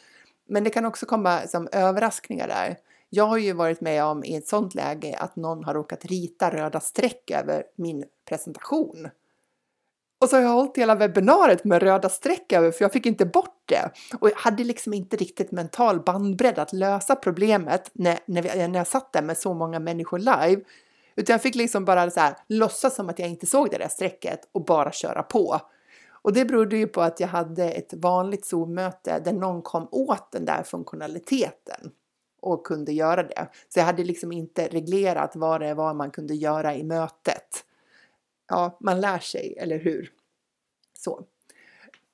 Men 0.53 0.63
det 0.63 0.69
kan 0.69 0.85
också 0.85 1.05
komma 1.05 1.47
som 1.47 1.67
överraskningar 1.71 2.47
där. 2.47 2.77
Jag 3.09 3.25
har 3.25 3.37
ju 3.37 3.53
varit 3.53 3.81
med 3.81 4.03
om 4.03 4.23
i 4.23 4.35
ett 4.35 4.47
sånt 4.47 4.75
läge 4.75 5.17
att 5.19 5.35
någon 5.35 5.63
har 5.63 5.73
råkat 5.73 6.05
rita 6.05 6.49
röda 6.49 6.79
streck 6.79 7.31
över 7.31 7.63
min 7.75 8.05
presentation. 8.29 9.09
Och 10.21 10.29
så 10.29 10.35
har 10.35 10.43
jag 10.43 10.49
hållit 10.49 10.77
hela 10.77 10.95
webbinariet 10.95 11.63
med 11.63 11.81
röda 11.83 12.09
streck 12.09 12.53
över 12.53 12.71
för 12.71 12.85
jag 12.85 12.93
fick 12.93 13.05
inte 13.05 13.25
bort 13.25 13.61
det. 13.65 13.91
Och 14.19 14.29
jag 14.29 14.35
hade 14.35 14.63
liksom 14.63 14.93
inte 14.93 15.17
riktigt 15.17 15.51
mental 15.51 15.99
bandbredd 15.99 16.59
att 16.59 16.73
lösa 16.73 17.15
problemet 17.15 17.91
när, 17.93 18.19
när, 18.25 18.67
när 18.67 18.79
jag 18.79 18.87
satt 18.87 19.13
där 19.13 19.21
med 19.21 19.37
så 19.37 19.53
många 19.53 19.79
människor 19.79 20.19
live. 20.19 20.61
Utan 21.15 21.33
jag 21.33 21.41
fick 21.41 21.55
liksom 21.55 21.85
bara 21.85 22.09
så 22.09 22.19
här, 22.19 22.35
låtsas 22.47 22.95
som 22.95 23.09
att 23.09 23.19
jag 23.19 23.29
inte 23.29 23.45
såg 23.45 23.71
det 23.71 23.77
där 23.77 23.87
strecket 23.87 24.49
och 24.51 24.65
bara 24.65 24.91
köra 24.91 25.23
på. 25.23 25.61
Och 26.23 26.33
det 26.33 26.45
berodde 26.45 26.77
ju 26.77 26.87
på 26.87 27.01
att 27.01 27.19
jag 27.19 27.27
hade 27.27 27.71
ett 27.71 27.93
vanligt 27.93 28.45
Zoom-möte 28.45 29.19
där 29.19 29.33
någon 29.33 29.61
kom 29.61 29.87
åt 29.91 30.31
den 30.31 30.45
där 30.45 30.63
funktionaliteten 30.63 31.91
och 32.41 32.65
kunde 32.65 32.93
göra 32.93 33.23
det. 33.23 33.47
Så 33.69 33.79
jag 33.79 33.85
hade 33.85 34.03
liksom 34.03 34.31
inte 34.31 34.67
reglerat 34.67 35.35
vad 35.35 35.61
det 35.61 35.73
var 35.73 35.93
man 35.93 36.11
kunde 36.11 36.35
göra 36.35 36.75
i 36.75 36.83
mötet. 36.83 37.65
Ja, 38.49 38.77
man 38.79 39.01
lär 39.01 39.19
sig, 39.19 39.55
eller 39.57 39.79
hur? 39.79 40.11
Så. 40.93 41.25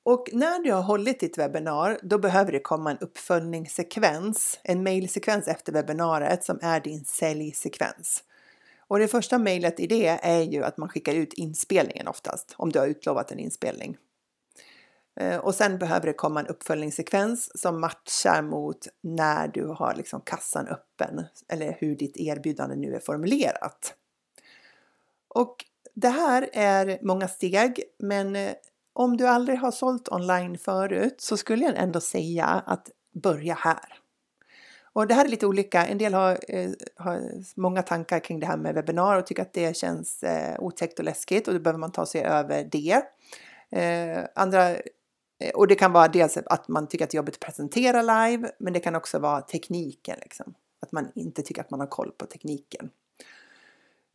Och 0.02 0.28
när 0.32 0.58
du 0.58 0.72
har 0.72 0.82
hållit 0.82 1.20
ditt 1.20 1.38
webbinar, 1.38 1.98
då 2.02 2.18
behöver 2.18 2.52
det 2.52 2.60
komma 2.60 2.90
en 2.90 2.98
uppföljningssekvens, 2.98 4.60
en 4.62 4.82
mailsekvens 4.82 5.48
efter 5.48 5.72
webbinariet 5.72 6.44
som 6.44 6.58
är 6.62 6.80
din 6.80 7.04
säljsekvens. 7.04 8.24
Och 8.90 8.98
det 8.98 9.08
första 9.08 9.38
mejlet 9.38 9.80
i 9.80 9.86
det 9.86 10.06
är 10.22 10.42
ju 10.42 10.64
att 10.64 10.76
man 10.76 10.88
skickar 10.88 11.14
ut 11.14 11.32
inspelningen 11.32 12.08
oftast, 12.08 12.54
om 12.56 12.72
du 12.72 12.78
har 12.78 12.86
utlovat 12.86 13.32
en 13.32 13.38
inspelning. 13.38 13.96
Eh, 15.20 15.36
och 15.36 15.54
sen 15.54 15.78
behöver 15.78 16.06
det 16.06 16.12
komma 16.12 16.40
en 16.40 16.46
uppföljningssekvens 16.46 17.60
som 17.60 17.80
matchar 17.80 18.42
mot 18.42 18.86
när 19.00 19.48
du 19.48 19.66
har 19.66 19.94
liksom 19.94 20.20
kassan 20.20 20.68
öppen 20.68 21.24
eller 21.48 21.76
hur 21.78 21.96
ditt 21.96 22.16
erbjudande 22.16 22.76
nu 22.76 22.94
är 22.94 23.00
formulerat. 23.00 23.94
Och 25.28 25.64
det 25.94 26.08
här 26.08 26.50
är 26.52 26.98
många 27.02 27.28
steg, 27.28 27.82
men 27.98 28.36
eh, 28.36 28.52
om 28.92 29.16
du 29.16 29.26
aldrig 29.26 29.58
har 29.58 29.70
sålt 29.70 30.08
online 30.08 30.58
förut 30.58 31.20
så 31.20 31.36
skulle 31.36 31.64
jag 31.64 31.76
ändå 31.76 32.00
säga 32.00 32.46
att 32.46 32.90
börja 33.12 33.54
här. 33.54 33.99
Och 34.92 35.06
det 35.06 35.14
här 35.14 35.24
är 35.24 35.28
lite 35.28 35.46
olika. 35.46 35.86
En 35.86 35.98
del 35.98 36.14
har, 36.14 36.38
eh, 36.48 36.70
har 36.96 37.22
många 37.60 37.82
tankar 37.82 38.20
kring 38.20 38.40
det 38.40 38.46
här 38.46 38.56
med 38.56 38.74
webbinar 38.74 39.18
och 39.18 39.26
tycker 39.26 39.42
att 39.42 39.52
det 39.52 39.76
känns 39.76 40.22
eh, 40.22 40.60
otäckt 40.60 40.98
och 40.98 41.04
läskigt 41.04 41.48
och 41.48 41.54
då 41.54 41.60
behöver 41.60 41.78
man 41.78 41.92
ta 41.92 42.06
sig 42.06 42.22
över 42.22 42.68
det. 42.72 43.02
Eh, 43.70 44.24
andra, 44.34 44.70
eh, 44.70 45.50
och 45.54 45.66
det 45.66 45.74
kan 45.74 45.92
vara 45.92 46.08
dels 46.08 46.36
att 46.36 46.68
man 46.68 46.86
tycker 46.88 47.04
att 47.04 47.10
det 47.10 47.14
är 47.14 47.18
jobbigt 47.18 47.34
att 47.34 47.40
presentera 47.40 48.02
live, 48.02 48.50
men 48.58 48.72
det 48.72 48.80
kan 48.80 48.96
också 48.96 49.18
vara 49.18 49.40
tekniken, 49.40 50.16
liksom. 50.22 50.54
att 50.82 50.92
man 50.92 51.08
inte 51.14 51.42
tycker 51.42 51.60
att 51.60 51.70
man 51.70 51.80
har 51.80 51.86
koll 51.86 52.10
på 52.10 52.26
tekniken. 52.26 52.90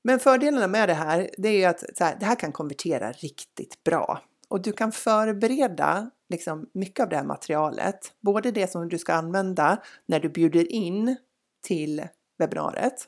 Men 0.04 0.20
fördelarna 0.20 0.68
med 0.68 0.90
det 0.90 0.94
här, 0.94 1.30
det 1.38 1.50
är 1.50 1.58
ju 1.58 1.66
att 1.66 1.84
här, 2.00 2.18
det 2.20 2.26
här 2.26 2.36
kan 2.36 2.52
konvertera 2.52 3.12
riktigt 3.12 3.84
bra. 3.84 4.22
Och 4.48 4.62
du 4.62 4.72
kan 4.72 4.92
förbereda 4.92 6.10
liksom 6.30 6.70
mycket 6.74 7.04
av 7.04 7.10
det 7.10 7.16
här 7.16 7.24
materialet, 7.24 8.14
både 8.22 8.52
det 8.52 8.72
som 8.72 8.90
du 8.90 8.98
ska 8.98 9.14
använda 9.14 9.82
när 10.06 10.20
du 10.20 10.30
bjuder 10.30 10.72
in 10.72 11.16
till 11.62 12.08
webbinariet 12.38 13.08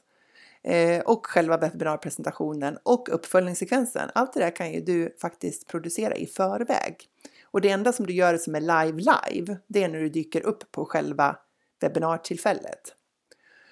eh, 0.63 1.01
och 1.01 1.25
själva 1.25 1.57
webbinarpresentationen 1.57 2.77
och 2.83 3.09
uppföljningssekvensen. 3.11 4.09
Allt 4.15 4.33
det 4.33 4.39
där 4.39 4.55
kan 4.55 4.71
ju 4.71 4.81
du 4.81 5.15
faktiskt 5.21 5.67
producera 5.67 6.15
i 6.15 6.25
förväg. 6.25 6.95
Och 7.43 7.61
det 7.61 7.69
enda 7.69 7.93
som 7.93 8.05
du 8.05 8.13
gör 8.13 8.37
som 8.37 8.55
är 8.55 8.61
live 8.61 8.97
live, 8.97 9.57
det 9.67 9.83
är 9.83 9.87
när 9.87 9.99
du 9.99 10.09
dyker 10.09 10.41
upp 10.41 10.71
på 10.71 10.85
själva 10.85 11.35
webbinartillfället. 11.81 12.93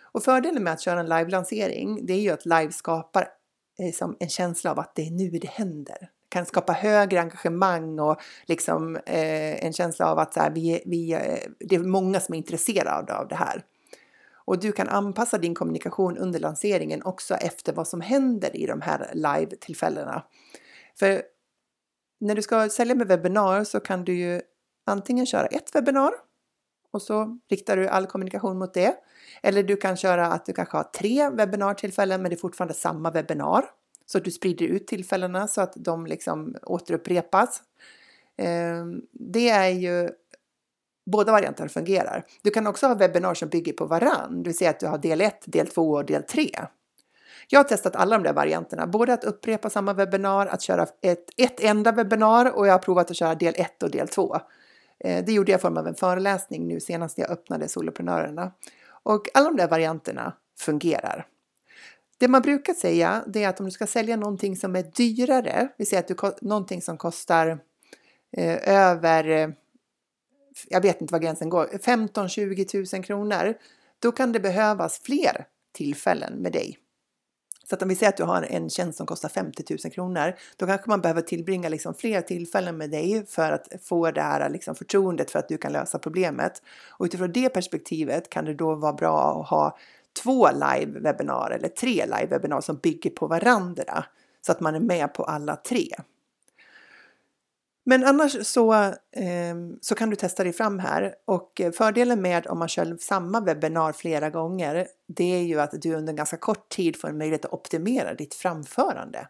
Och 0.01 0.23
fördelen 0.23 0.63
med 0.63 0.73
att 0.73 0.81
köra 0.81 0.99
en 0.99 1.09
live-lansering, 1.09 2.05
det 2.05 2.13
är 2.13 2.19
ju 2.19 2.29
att 2.29 2.45
live 2.45 2.71
skapar 2.71 3.21
eh, 3.79 4.09
en 4.19 4.29
känsla 4.29 4.71
av 4.71 4.79
att 4.79 4.95
det 4.95 5.07
är 5.07 5.11
nu 5.11 5.29
det 5.29 5.49
händer 5.49 6.09
kan 6.35 6.45
skapa 6.45 6.73
högre 6.73 7.21
engagemang 7.21 7.99
och 7.99 8.21
liksom 8.45 8.95
eh, 8.95 9.65
en 9.65 9.73
känsla 9.73 10.11
av 10.11 10.19
att 10.19 10.33
så 10.33 10.39
här, 10.39 10.51
vi, 10.51 10.83
vi, 10.85 11.13
eh, 11.13 11.51
det 11.59 11.75
är 11.75 11.79
många 11.79 12.19
som 12.19 12.33
är 12.33 12.37
intresserade 12.37 13.17
av 13.17 13.27
det 13.27 13.35
här. 13.35 13.63
Och 14.45 14.59
du 14.59 14.71
kan 14.71 14.89
anpassa 14.89 15.37
din 15.37 15.55
kommunikation 15.55 16.17
under 16.17 16.39
lanseringen 16.39 17.03
också 17.03 17.35
efter 17.35 17.73
vad 17.73 17.87
som 17.87 18.01
händer 18.01 18.55
i 18.55 18.65
de 18.65 18.81
här 18.81 19.11
live-tillfällena. 19.13 20.23
För 20.99 21.21
när 22.19 22.35
du 22.35 22.41
ska 22.41 22.69
sälja 22.69 22.95
med 22.95 23.07
webbinar 23.07 23.63
så 23.63 23.79
kan 23.79 24.03
du 24.03 24.13
ju 24.13 24.41
antingen 24.85 25.25
köra 25.25 25.45
ett 25.45 25.75
webbinar 25.75 26.13
och 26.91 27.01
så 27.01 27.39
riktar 27.49 27.77
du 27.77 27.87
all 27.87 28.07
kommunikation 28.07 28.57
mot 28.57 28.73
det. 28.73 28.95
Eller 29.43 29.63
du 29.63 29.75
kan 29.75 29.97
köra 29.97 30.27
att 30.27 30.45
du 30.45 30.53
kanske 30.53 30.77
har 30.77 30.83
tre 30.83 31.29
webbinartillfällen 31.29 32.21
men 32.21 32.29
det 32.29 32.35
är 32.35 32.39
fortfarande 32.39 32.73
samma 32.73 33.11
webbinar. 33.11 33.65
Så 34.05 34.17
att 34.17 34.23
du 34.23 34.31
sprider 34.31 34.65
ut 34.65 34.87
tillfällena 34.87 35.47
så 35.47 35.61
att 35.61 35.73
de 35.75 36.05
liksom 36.05 36.55
återupprepas. 36.63 37.61
Ehm, 38.37 39.01
det 39.11 39.49
är 39.49 39.69
ju 39.69 40.09
båda 41.05 41.31
varianterna 41.31 41.69
fungerar. 41.69 42.25
Du 42.41 42.51
kan 42.51 42.67
också 42.67 42.87
ha 42.87 42.95
webbinar 42.95 43.33
som 43.33 43.49
bygger 43.49 43.73
på 43.73 43.85
varann, 43.85 44.43
det 44.43 44.49
vill 44.49 44.57
säga 44.57 44.69
att 44.69 44.79
du 44.79 44.87
har 44.87 44.97
del 44.97 45.21
1, 45.21 45.43
del 45.45 45.67
2 45.67 45.91
och 45.91 46.05
del 46.05 46.23
3. 46.23 46.49
Jag 47.47 47.59
har 47.59 47.63
testat 47.63 47.95
alla 47.95 48.17
de 48.17 48.23
där 48.23 48.33
varianterna, 48.33 48.87
både 48.87 49.13
att 49.13 49.23
upprepa 49.23 49.69
samma 49.69 49.93
webbinar, 49.93 50.47
att 50.47 50.61
köra 50.61 50.87
ett, 51.01 51.25
ett 51.37 51.59
enda 51.59 51.91
webbinar 51.91 52.57
och 52.57 52.67
jag 52.67 52.73
har 52.73 52.79
provat 52.79 53.11
att 53.11 53.17
köra 53.17 53.35
del 53.35 53.53
1 53.57 53.83
och 53.83 53.91
del 53.91 54.07
2. 54.07 54.37
Ehm, 54.99 55.25
det 55.25 55.33
gjorde 55.33 55.51
jag 55.51 55.59
i 55.59 55.61
form 55.61 55.77
av 55.77 55.87
en 55.87 55.95
föreläsning 55.95 56.67
nu 56.67 56.79
senast 56.79 57.17
jag 57.17 57.29
öppnade 57.29 57.67
Soloprenörerna. 57.67 58.51
Och 59.03 59.27
alla 59.33 59.49
de 59.49 59.57
där 59.57 59.67
varianterna 59.67 60.33
fungerar. 60.59 61.27
Det 62.17 62.27
man 62.27 62.41
brukar 62.41 62.73
säga 62.73 63.23
det 63.27 63.43
är 63.43 63.49
att 63.49 63.59
om 63.59 63.65
du 63.65 63.71
ska 63.71 63.87
sälja 63.87 64.15
någonting 64.15 64.55
som 64.55 64.75
är 64.75 64.83
dyrare, 64.95 65.67
vi 65.77 65.85
säger 65.85 66.03
att 66.03 66.07
du, 66.07 66.47
någonting 66.47 66.81
som 66.81 66.97
kostar 66.97 67.59
eh, 68.37 68.69
över, 68.69 69.29
eh, 69.29 69.49
jag 70.67 70.81
vet 70.81 71.01
inte 71.01 71.11
var 71.11 71.19
gränsen 71.19 71.49
går, 71.49 71.65
15-20 71.65 72.95
000 72.95 73.03
kronor, 73.03 73.53
då 73.99 74.11
kan 74.11 74.31
det 74.31 74.39
behövas 74.39 74.99
fler 74.99 75.45
tillfällen 75.73 76.33
med 76.33 76.51
dig. 76.51 76.79
Så 77.69 77.75
att 77.75 77.81
om 77.81 77.89
vi 77.89 77.95
säger 77.95 78.09
att 78.09 78.17
du 78.17 78.23
har 78.23 78.43
en 78.43 78.69
tjänst 78.69 78.97
som 78.97 79.07
kostar 79.07 79.29
50 79.29 79.63
000 79.83 79.93
kronor, 79.93 80.35
då 80.57 80.65
kanske 80.65 80.89
man 80.89 81.01
behöver 81.01 81.21
tillbringa 81.21 81.69
liksom 81.69 81.93
fler 81.93 82.21
tillfällen 82.21 82.77
med 82.77 82.91
dig 82.91 83.25
för 83.27 83.51
att 83.51 83.67
få 83.81 84.11
det 84.11 84.21
här 84.21 84.49
liksom 84.49 84.75
förtroendet 84.75 85.31
för 85.31 85.39
att 85.39 85.47
du 85.47 85.57
kan 85.57 85.73
lösa 85.73 85.99
problemet. 85.99 86.61
Och 86.89 87.05
utifrån 87.05 87.31
det 87.31 87.49
perspektivet 87.49 88.29
kan 88.29 88.45
det 88.45 88.53
då 88.53 88.75
vara 88.75 88.93
bra 88.93 89.41
att 89.41 89.49
ha 89.49 89.77
två 90.23 90.47
live-webbinar 90.47 91.51
eller 91.51 91.67
tre 91.67 92.05
live-webbinar 92.05 92.61
som 92.61 92.77
bygger 92.77 93.09
på 93.09 93.27
varandra 93.27 94.05
så 94.41 94.51
att 94.51 94.59
man 94.59 94.75
är 94.75 94.79
med 94.79 95.13
på 95.13 95.23
alla 95.23 95.55
tre. 95.55 95.87
Men 97.87 98.03
annars 98.03 98.47
så, 98.47 98.73
eh, 99.11 99.55
så 99.81 99.95
kan 99.95 100.09
du 100.09 100.15
testa 100.15 100.43
dig 100.43 100.53
fram 100.53 100.79
här 100.79 101.15
och 101.25 101.61
eh, 101.61 101.71
fördelen 101.71 102.21
med 102.21 102.47
om 102.47 102.59
man 102.59 102.67
kör 102.67 102.97
samma 102.99 103.41
webbinar 103.41 103.91
flera 103.91 104.29
gånger 104.29 104.87
det 105.07 105.35
är 105.35 105.43
ju 105.43 105.61
att 105.61 105.81
du 105.81 105.95
under 105.95 106.11
en 106.11 106.15
ganska 106.15 106.37
kort 106.37 106.69
tid 106.69 106.99
får 106.99 107.07
en 107.07 107.17
möjlighet 107.17 107.45
att 107.45 107.53
optimera 107.53 108.13
ditt 108.13 108.33
framförande. 108.33 109.27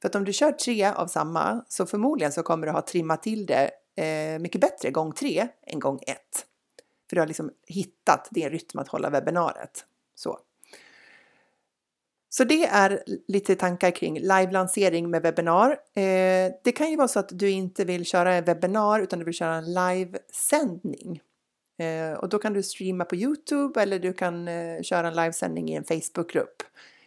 För 0.00 0.08
att 0.08 0.14
om 0.14 0.24
du 0.24 0.32
kör 0.32 0.52
tre 0.52 0.84
av 0.84 1.06
samma 1.06 1.64
så 1.68 1.86
förmodligen 1.86 2.32
så 2.32 2.42
kommer 2.42 2.66
du 2.66 2.72
ha 2.72 2.82
trimmat 2.82 3.22
till 3.22 3.46
det 3.46 3.70
eh, 3.96 4.38
mycket 4.38 4.60
bättre 4.60 4.90
gång 4.90 5.12
tre 5.12 5.48
än 5.66 5.80
gång 5.80 6.00
ett. 6.06 6.46
För 7.08 7.16
du 7.16 7.20
har 7.20 7.26
liksom 7.26 7.50
hittat 7.66 8.28
din 8.30 8.50
rytm 8.50 8.78
att 8.78 8.88
hålla 8.88 9.10
webbinariet. 9.10 9.84
Så. 10.18 10.38
Så 12.30 12.44
det 12.44 12.66
är 12.66 13.02
lite 13.28 13.54
tankar 13.54 13.90
kring 13.90 14.20
live-lansering 14.20 15.10
med 15.10 15.22
webbinar. 15.22 15.70
Eh, 15.70 16.52
det 16.64 16.72
kan 16.76 16.90
ju 16.90 16.96
vara 16.96 17.08
så 17.08 17.18
att 17.18 17.28
du 17.32 17.50
inte 17.50 17.84
vill 17.84 18.04
köra 18.04 18.34
en 18.34 18.44
webbinar 18.44 19.00
utan 19.00 19.18
du 19.18 19.24
vill 19.24 19.34
köra 19.34 19.54
en 19.54 19.74
livesändning. 19.74 21.20
Eh, 21.78 22.18
och 22.18 22.28
då 22.28 22.38
kan 22.38 22.52
du 22.52 22.62
streama 22.62 23.04
på 23.04 23.16
Youtube 23.16 23.82
eller 23.82 23.98
du 23.98 24.12
kan 24.12 24.48
eh, 24.48 24.82
köra 24.82 25.08
en 25.08 25.14
livesändning 25.14 25.68
i 25.70 25.74
en 25.74 25.84
Facebookgrupp. 25.84 26.62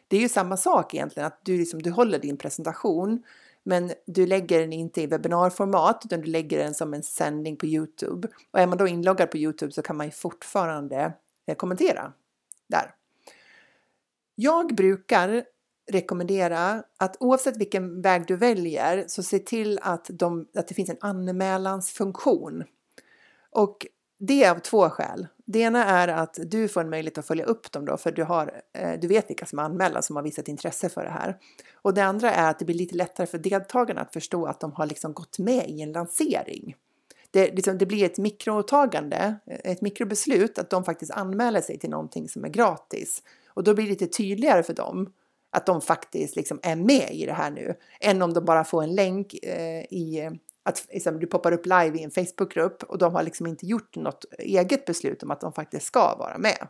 Det 0.08 0.18
är 0.18 0.22
ju 0.22 0.30
samma 0.30 0.58
sak 0.58 0.94
egentligen, 0.94 1.27
att 1.27 1.39
du, 1.46 1.58
liksom, 1.58 1.82
du 1.82 1.91
håller 1.91 2.20
din 2.20 2.38
presentation 2.38 3.24
Men 3.63 3.91
du 4.06 4.25
lägger 4.25 4.60
den 4.60 4.74
inte 4.74 5.01
i 5.01 5.08
webbinarformat 5.08 6.01
utan 6.06 6.22
du 6.22 6.27
lägger 6.27 6.58
den 6.58 6.74
som 6.74 6.94
en 6.94 7.03
sändning 7.03 7.58
på 7.58 7.65
Youtube. 7.65 8.27
Och 8.51 8.60
är 8.60 8.68
man 8.68 8.77
då 8.77 8.88
inloggad 8.88 9.32
på 9.32 9.38
Youtube 9.38 9.72
så 9.72 9.82
kan 9.82 9.98
man 9.98 10.06
ju 10.06 10.12
fortfarande 10.12 11.13
eh, 11.48 11.56
kommentera 11.56 12.13
där. 12.70 12.96
Jag 14.35 14.75
brukar 14.75 15.43
rekommendera 15.91 16.83
att 16.97 17.17
oavsett 17.19 17.57
vilken 17.57 18.01
väg 18.01 18.27
du 18.27 18.35
väljer 18.35 19.03
så 19.07 19.23
se 19.23 19.39
till 19.39 19.79
att, 19.81 20.09
de, 20.09 20.47
att 20.55 20.67
det 20.67 20.73
finns 20.73 20.89
en 20.89 20.97
anmälansfunktion. 21.01 22.63
Och 23.51 23.88
det 24.19 24.43
är 24.43 24.51
av 24.51 24.59
två 24.59 24.89
skäl. 24.89 25.27
Det 25.45 25.59
ena 25.59 25.85
är 25.85 26.07
att 26.07 26.39
du 26.45 26.67
får 26.67 26.81
en 26.81 26.89
möjlighet 26.89 27.17
att 27.17 27.27
följa 27.27 27.45
upp 27.45 27.71
dem 27.71 27.85
då, 27.85 27.97
för 27.97 28.11
du, 28.11 28.23
har, 28.23 28.61
eh, 28.73 29.00
du 29.00 29.07
vet 29.07 29.29
vilka 29.29 29.45
som 29.45 29.59
är 29.59 29.63
anmälda 29.63 30.01
som 30.01 30.15
har 30.15 30.23
visat 30.23 30.47
intresse 30.47 30.89
för 30.89 31.03
det 31.03 31.09
här. 31.09 31.38
Och 31.73 31.93
det 31.93 32.03
andra 32.03 32.33
är 32.33 32.50
att 32.50 32.59
det 32.59 32.65
blir 32.65 32.75
lite 32.75 32.95
lättare 32.95 33.27
för 33.27 33.38
deltagarna 33.38 34.01
att 34.01 34.13
förstå 34.13 34.45
att 34.45 34.59
de 34.59 34.71
har 34.71 34.85
liksom 34.85 35.13
gått 35.13 35.39
med 35.39 35.69
i 35.69 35.81
en 35.81 35.91
lansering. 35.91 36.75
Det, 37.31 37.55
liksom, 37.55 37.77
det 37.77 37.85
blir 37.85 38.05
ett 38.05 38.17
mikroåtagande, 38.17 39.35
ett 39.45 39.81
mikrobeslut 39.81 40.59
att 40.59 40.69
de 40.69 40.83
faktiskt 40.83 41.11
anmäler 41.11 41.61
sig 41.61 41.79
till 41.79 41.89
någonting 41.89 42.29
som 42.29 42.45
är 42.45 42.50
gratis. 42.50 43.23
Och 43.53 43.63
då 43.63 43.74
blir 43.74 43.86
det 43.86 43.89
lite 43.89 44.08
tydligare 44.08 44.63
för 44.63 44.74
dem 44.74 45.13
att 45.51 45.65
de 45.65 45.81
faktiskt 45.81 46.36
liksom 46.36 46.60
är 46.63 46.75
med 46.75 47.10
i 47.12 47.25
det 47.25 47.34
här 47.34 47.51
nu, 47.51 47.75
än 48.00 48.22
om 48.22 48.34
de 48.34 48.46
bara 48.46 48.63
får 48.63 48.84
en 48.84 48.96
länk 48.96 49.34
eh, 49.43 49.84
i 49.89 50.20
eh, 50.20 50.31
att 50.63 50.88
liksom, 50.93 51.20
du 51.20 51.27
poppar 51.27 51.51
upp 51.51 51.65
live 51.65 51.98
i 51.98 52.03
en 52.03 52.12
Facebookgrupp 52.12 52.84
och 52.84 52.98
de 52.98 53.15
har 53.15 53.24
liksom 53.24 53.48
inte 53.48 53.65
gjort 53.65 53.96
något 53.96 54.25
eget 54.39 54.86
beslut 54.86 55.24
om 55.24 55.31
att 55.31 55.41
de 55.41 55.53
faktiskt 55.53 55.86
ska 55.86 56.15
vara 56.15 56.38
med. 56.38 56.67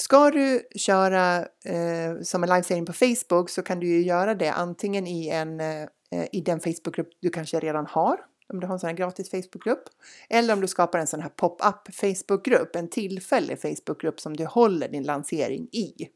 Ska 0.00 0.30
du 0.30 0.62
köra 0.74 1.38
eh, 1.64 2.20
som 2.22 2.42
en 2.42 2.48
livesändning 2.48 2.86
på 2.86 2.92
Facebook 2.92 3.50
så 3.50 3.62
kan 3.62 3.80
du 3.80 3.86
ju 3.86 4.02
göra 4.02 4.34
det 4.34 4.48
antingen 4.48 5.06
i, 5.06 5.28
en, 5.28 5.60
eh, 5.60 5.88
i 6.32 6.40
den 6.40 6.60
Facebookgrupp 6.60 7.08
du 7.20 7.30
kanske 7.30 7.60
redan 7.60 7.86
har, 7.86 8.18
om 8.48 8.60
du 8.60 8.66
har 8.66 8.74
en 8.74 8.80
sån 8.80 8.88
här 8.88 8.96
gratis 8.96 9.30
Facebookgrupp, 9.30 9.82
eller 10.28 10.54
om 10.54 10.60
du 10.60 10.68
skapar 10.68 10.98
en 10.98 11.06
sån 11.06 11.20
här 11.20 11.28
pop-up 11.28 11.94
Facebookgrupp, 11.94 12.76
en 12.76 12.88
tillfällig 12.88 13.60
Facebookgrupp 13.60 14.20
som 14.20 14.36
du 14.36 14.44
håller 14.44 14.88
din 14.88 15.02
lansering 15.02 15.68
i. 15.72 16.08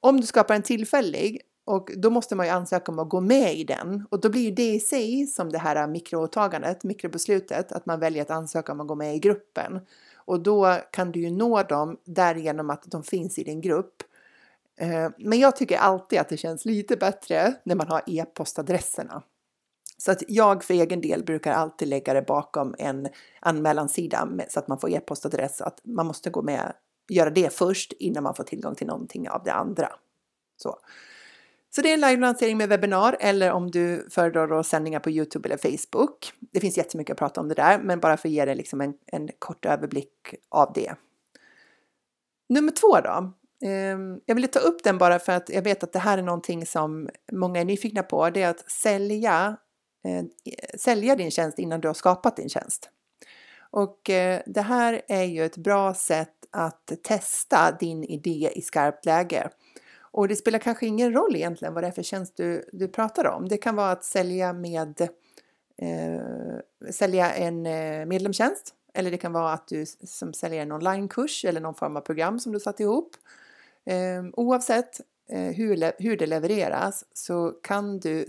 Om 0.00 0.20
du 0.20 0.26
skapar 0.26 0.54
en 0.54 0.62
tillfällig 0.62 1.40
och 1.64 1.90
då 1.96 2.10
måste 2.10 2.34
man 2.34 2.46
ju 2.46 2.52
ansöka 2.52 2.92
om 2.92 2.98
att 2.98 3.08
gå 3.08 3.20
med 3.20 3.54
i 3.54 3.64
den 3.64 4.06
och 4.10 4.20
då 4.20 4.28
blir 4.28 4.42
ju 4.42 4.50
det 4.50 4.74
i 4.74 4.80
sig 4.80 5.26
som 5.26 5.52
det 5.52 5.58
här 5.58 5.86
mikroåtagandet, 5.86 6.84
mikrobeslutet, 6.84 7.72
att 7.72 7.86
man 7.86 8.00
väljer 8.00 8.22
att 8.22 8.30
ansöka 8.30 8.72
om 8.72 8.80
att 8.80 8.86
gå 8.86 8.94
med 8.94 9.16
i 9.16 9.18
gruppen. 9.18 9.80
Och 10.14 10.40
då 10.40 10.78
kan 10.90 11.12
du 11.12 11.20
ju 11.20 11.30
nå 11.30 11.62
dem 11.62 11.96
därigenom 12.04 12.70
att 12.70 12.82
de 12.86 13.02
finns 13.02 13.38
i 13.38 13.44
din 13.44 13.60
grupp. 13.60 14.02
Eh, 14.76 15.10
men 15.18 15.38
jag 15.38 15.56
tycker 15.56 15.78
alltid 15.78 16.18
att 16.18 16.28
det 16.28 16.36
känns 16.36 16.64
lite 16.64 16.96
bättre 16.96 17.54
när 17.64 17.74
man 17.74 17.88
har 17.88 18.02
e-postadresserna. 18.06 19.22
Så 20.04 20.12
att 20.12 20.22
jag 20.28 20.64
för 20.64 20.74
egen 20.74 21.00
del 21.00 21.24
brukar 21.24 21.52
alltid 21.52 21.88
lägga 21.88 22.14
det 22.14 22.22
bakom 22.22 22.74
en 22.78 23.08
anmälansida 23.40 24.28
så 24.48 24.58
att 24.58 24.68
man 24.68 24.78
får 24.78 24.90
e-postadress. 24.90 25.60
Att 25.60 25.80
man 25.84 26.06
måste 26.06 26.30
gå 26.30 26.42
med, 26.42 26.72
göra 27.08 27.30
det 27.30 27.52
först 27.52 27.92
innan 27.92 28.22
man 28.22 28.34
får 28.34 28.44
tillgång 28.44 28.74
till 28.74 28.86
någonting 28.86 29.28
av 29.28 29.42
det 29.44 29.52
andra. 29.52 29.88
Så. 30.56 30.78
Så 31.70 31.82
det 31.82 31.88
är 31.88 31.94
en 31.94 32.00
live-lansering 32.00 32.56
med 32.56 32.68
webbinar 32.68 33.16
eller 33.20 33.52
om 33.52 33.70
du 33.70 34.08
föredrar 34.10 34.48
då 34.48 34.62
sändningar 34.62 35.00
på 35.00 35.10
Youtube 35.10 35.48
eller 35.48 35.56
Facebook. 35.56 36.32
Det 36.40 36.60
finns 36.60 36.76
jättemycket 36.76 37.12
att 37.14 37.18
prata 37.18 37.40
om 37.40 37.48
det 37.48 37.54
där, 37.54 37.78
men 37.78 38.00
bara 38.00 38.16
för 38.16 38.28
att 38.28 38.32
ge 38.32 38.44
dig 38.44 38.54
liksom 38.54 38.80
en, 38.80 38.94
en 39.06 39.28
kort 39.38 39.64
överblick 39.64 40.34
av 40.48 40.72
det. 40.74 40.94
Nummer 42.48 42.72
två 42.72 43.00
då. 43.00 43.32
Ehm, 43.68 44.20
jag 44.26 44.34
ville 44.34 44.48
ta 44.48 44.58
upp 44.58 44.84
den 44.84 44.98
bara 44.98 45.18
för 45.18 45.32
att 45.32 45.50
jag 45.50 45.62
vet 45.62 45.82
att 45.82 45.92
det 45.92 45.98
här 45.98 46.18
är 46.18 46.22
någonting 46.22 46.66
som 46.66 47.08
många 47.32 47.60
är 47.60 47.64
nyfikna 47.64 48.02
på. 48.02 48.30
Det 48.30 48.42
är 48.42 48.50
att 48.50 48.70
sälja, 48.70 49.56
Eh, 50.02 50.24
sälja 50.78 51.16
din 51.16 51.30
tjänst 51.30 51.58
innan 51.58 51.80
du 51.80 51.88
har 51.88 51.94
skapat 51.94 52.36
din 52.36 52.48
tjänst. 52.48 52.90
Och 53.70 54.10
eh, 54.10 54.42
det 54.46 54.62
här 54.62 55.02
är 55.08 55.24
ju 55.24 55.44
ett 55.44 55.56
bra 55.56 55.94
sätt 55.94 56.34
att 56.50 56.92
testa 57.02 57.76
din 57.80 58.04
idé 58.04 58.50
i 58.54 58.62
skarpt 58.62 59.04
läge. 59.04 59.50
Och 60.12 60.28
det 60.28 60.36
spelar 60.36 60.58
kanske 60.58 60.86
ingen 60.86 61.12
roll 61.12 61.36
egentligen 61.36 61.74
vad 61.74 61.82
det 61.82 61.86
är 61.86 61.92
för 61.92 62.02
tjänst 62.02 62.36
du, 62.36 62.68
du 62.72 62.88
pratar 62.88 63.26
om. 63.26 63.48
Det 63.48 63.56
kan 63.56 63.76
vara 63.76 63.90
att 63.90 64.04
sälja 64.04 64.52
med 64.52 65.00
eh, 65.76 66.90
sälja 66.90 67.32
en 67.32 67.66
eh, 67.66 68.06
medlemstjänst 68.06 68.74
eller 68.94 69.10
det 69.10 69.18
kan 69.18 69.32
vara 69.32 69.52
att 69.52 69.68
du 69.68 69.86
som 70.04 70.34
säljer 70.34 70.62
en 70.62 70.72
onlinekurs 70.72 71.44
eller 71.44 71.60
någon 71.60 71.74
form 71.74 71.96
av 71.96 72.00
program 72.00 72.38
som 72.38 72.52
du 72.52 72.60
satt 72.60 72.80
ihop. 72.80 73.16
Eh, 73.84 74.24
oavsett 74.32 75.00
Eh, 75.32 75.52
hur, 75.52 76.02
hur 76.02 76.16
det 76.16 76.26
levereras 76.26 77.04
så 77.12 77.50
kan 77.50 78.00
du 78.00 78.28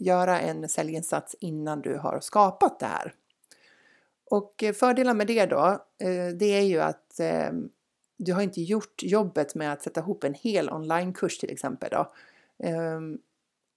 göra 0.00 0.40
en 0.40 0.68
säljinsats 0.68 1.36
innan 1.40 1.80
du 1.80 1.96
har 1.96 2.20
skapat 2.20 2.80
det 2.80 2.86
här. 2.86 3.14
Och 4.30 4.62
eh, 4.62 4.72
fördelar 4.72 4.74
fördelen 4.74 5.16
med 5.16 5.26
det 5.26 5.46
då, 5.46 5.84
eh, 5.98 6.28
det 6.28 6.58
är 6.58 6.62
ju 6.62 6.80
att 6.80 7.20
du 8.18 8.32
har 8.32 8.42
inte 8.42 8.62
gjort 8.62 9.02
jobbet 9.02 9.54
med 9.54 9.72
att 9.72 9.82
sätta 9.82 10.00
ihop 10.00 10.24
en 10.24 10.34
hel 10.34 10.70
onlinekurs 10.70 11.38
till 11.38 11.50
exempel 11.50 11.90
då. 11.90 12.12
Ehm, 12.62 13.18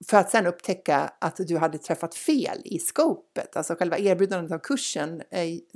för 0.08 0.16
att 0.16 0.30
sen 0.30 0.46
upptäcka 0.46 1.12
att 1.18 1.36
du 1.36 1.58
hade 1.58 1.78
träffat 1.78 2.14
fel 2.14 2.62
i 2.64 2.78
scopet. 2.78 3.56
Alltså 3.56 3.74
själva 3.74 3.98
erbjudandet 3.98 4.52
av 4.52 4.58
kursen 4.58 5.22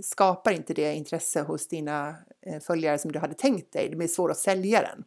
skapar 0.03 0.53
inte 0.53 0.75
det 0.75 0.95
intresse 0.95 1.41
hos 1.41 1.69
dina 1.69 2.17
följare 2.63 2.99
som 2.99 3.13
du 3.13 3.19
hade 3.19 3.35
tänkt 3.35 3.73
dig. 3.73 3.89
Det 3.89 3.97
blir 3.97 4.09
svårt 4.09 4.31
att 4.31 4.39
sälja 4.39 4.81
den. 4.81 5.05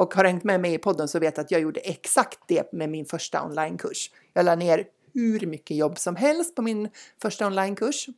Och 0.00 0.14
har 0.14 0.24
hängt 0.24 0.44
med 0.44 0.60
mig 0.60 0.74
i 0.74 0.78
podden 0.78 1.08
så 1.08 1.18
vet 1.18 1.38
att 1.38 1.50
jag 1.50 1.60
gjorde 1.60 1.80
exakt 1.80 2.38
det 2.46 2.72
med 2.72 2.88
min 2.88 3.06
första 3.06 3.44
onlinekurs. 3.44 4.10
Jag 4.32 4.44
la 4.44 4.54
ner 4.54 4.86
hur 5.14 5.46
mycket 5.46 5.76
jobb 5.76 5.98
som 5.98 6.16
helst 6.16 6.54
på 6.54 6.62
min 6.62 6.88
första 7.22 7.46
onlinekurs 7.46 8.08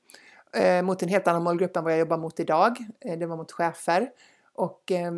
eh, 0.53 0.83
mot 0.83 1.03
en 1.03 1.09
helt 1.09 1.29
annan 1.29 1.43
målgrupp 1.43 1.77
än 1.77 1.85
vad 1.85 1.93
jag 1.93 1.99
jobbar 1.99 2.19
mot 2.19 2.41
idag. 2.41 2.77
Eh, 3.01 3.19
det 3.19 3.27
var 3.27 3.37
mot 3.37 3.53
chefer. 3.53 4.11
Och 4.55 4.93
eh, 4.93 5.13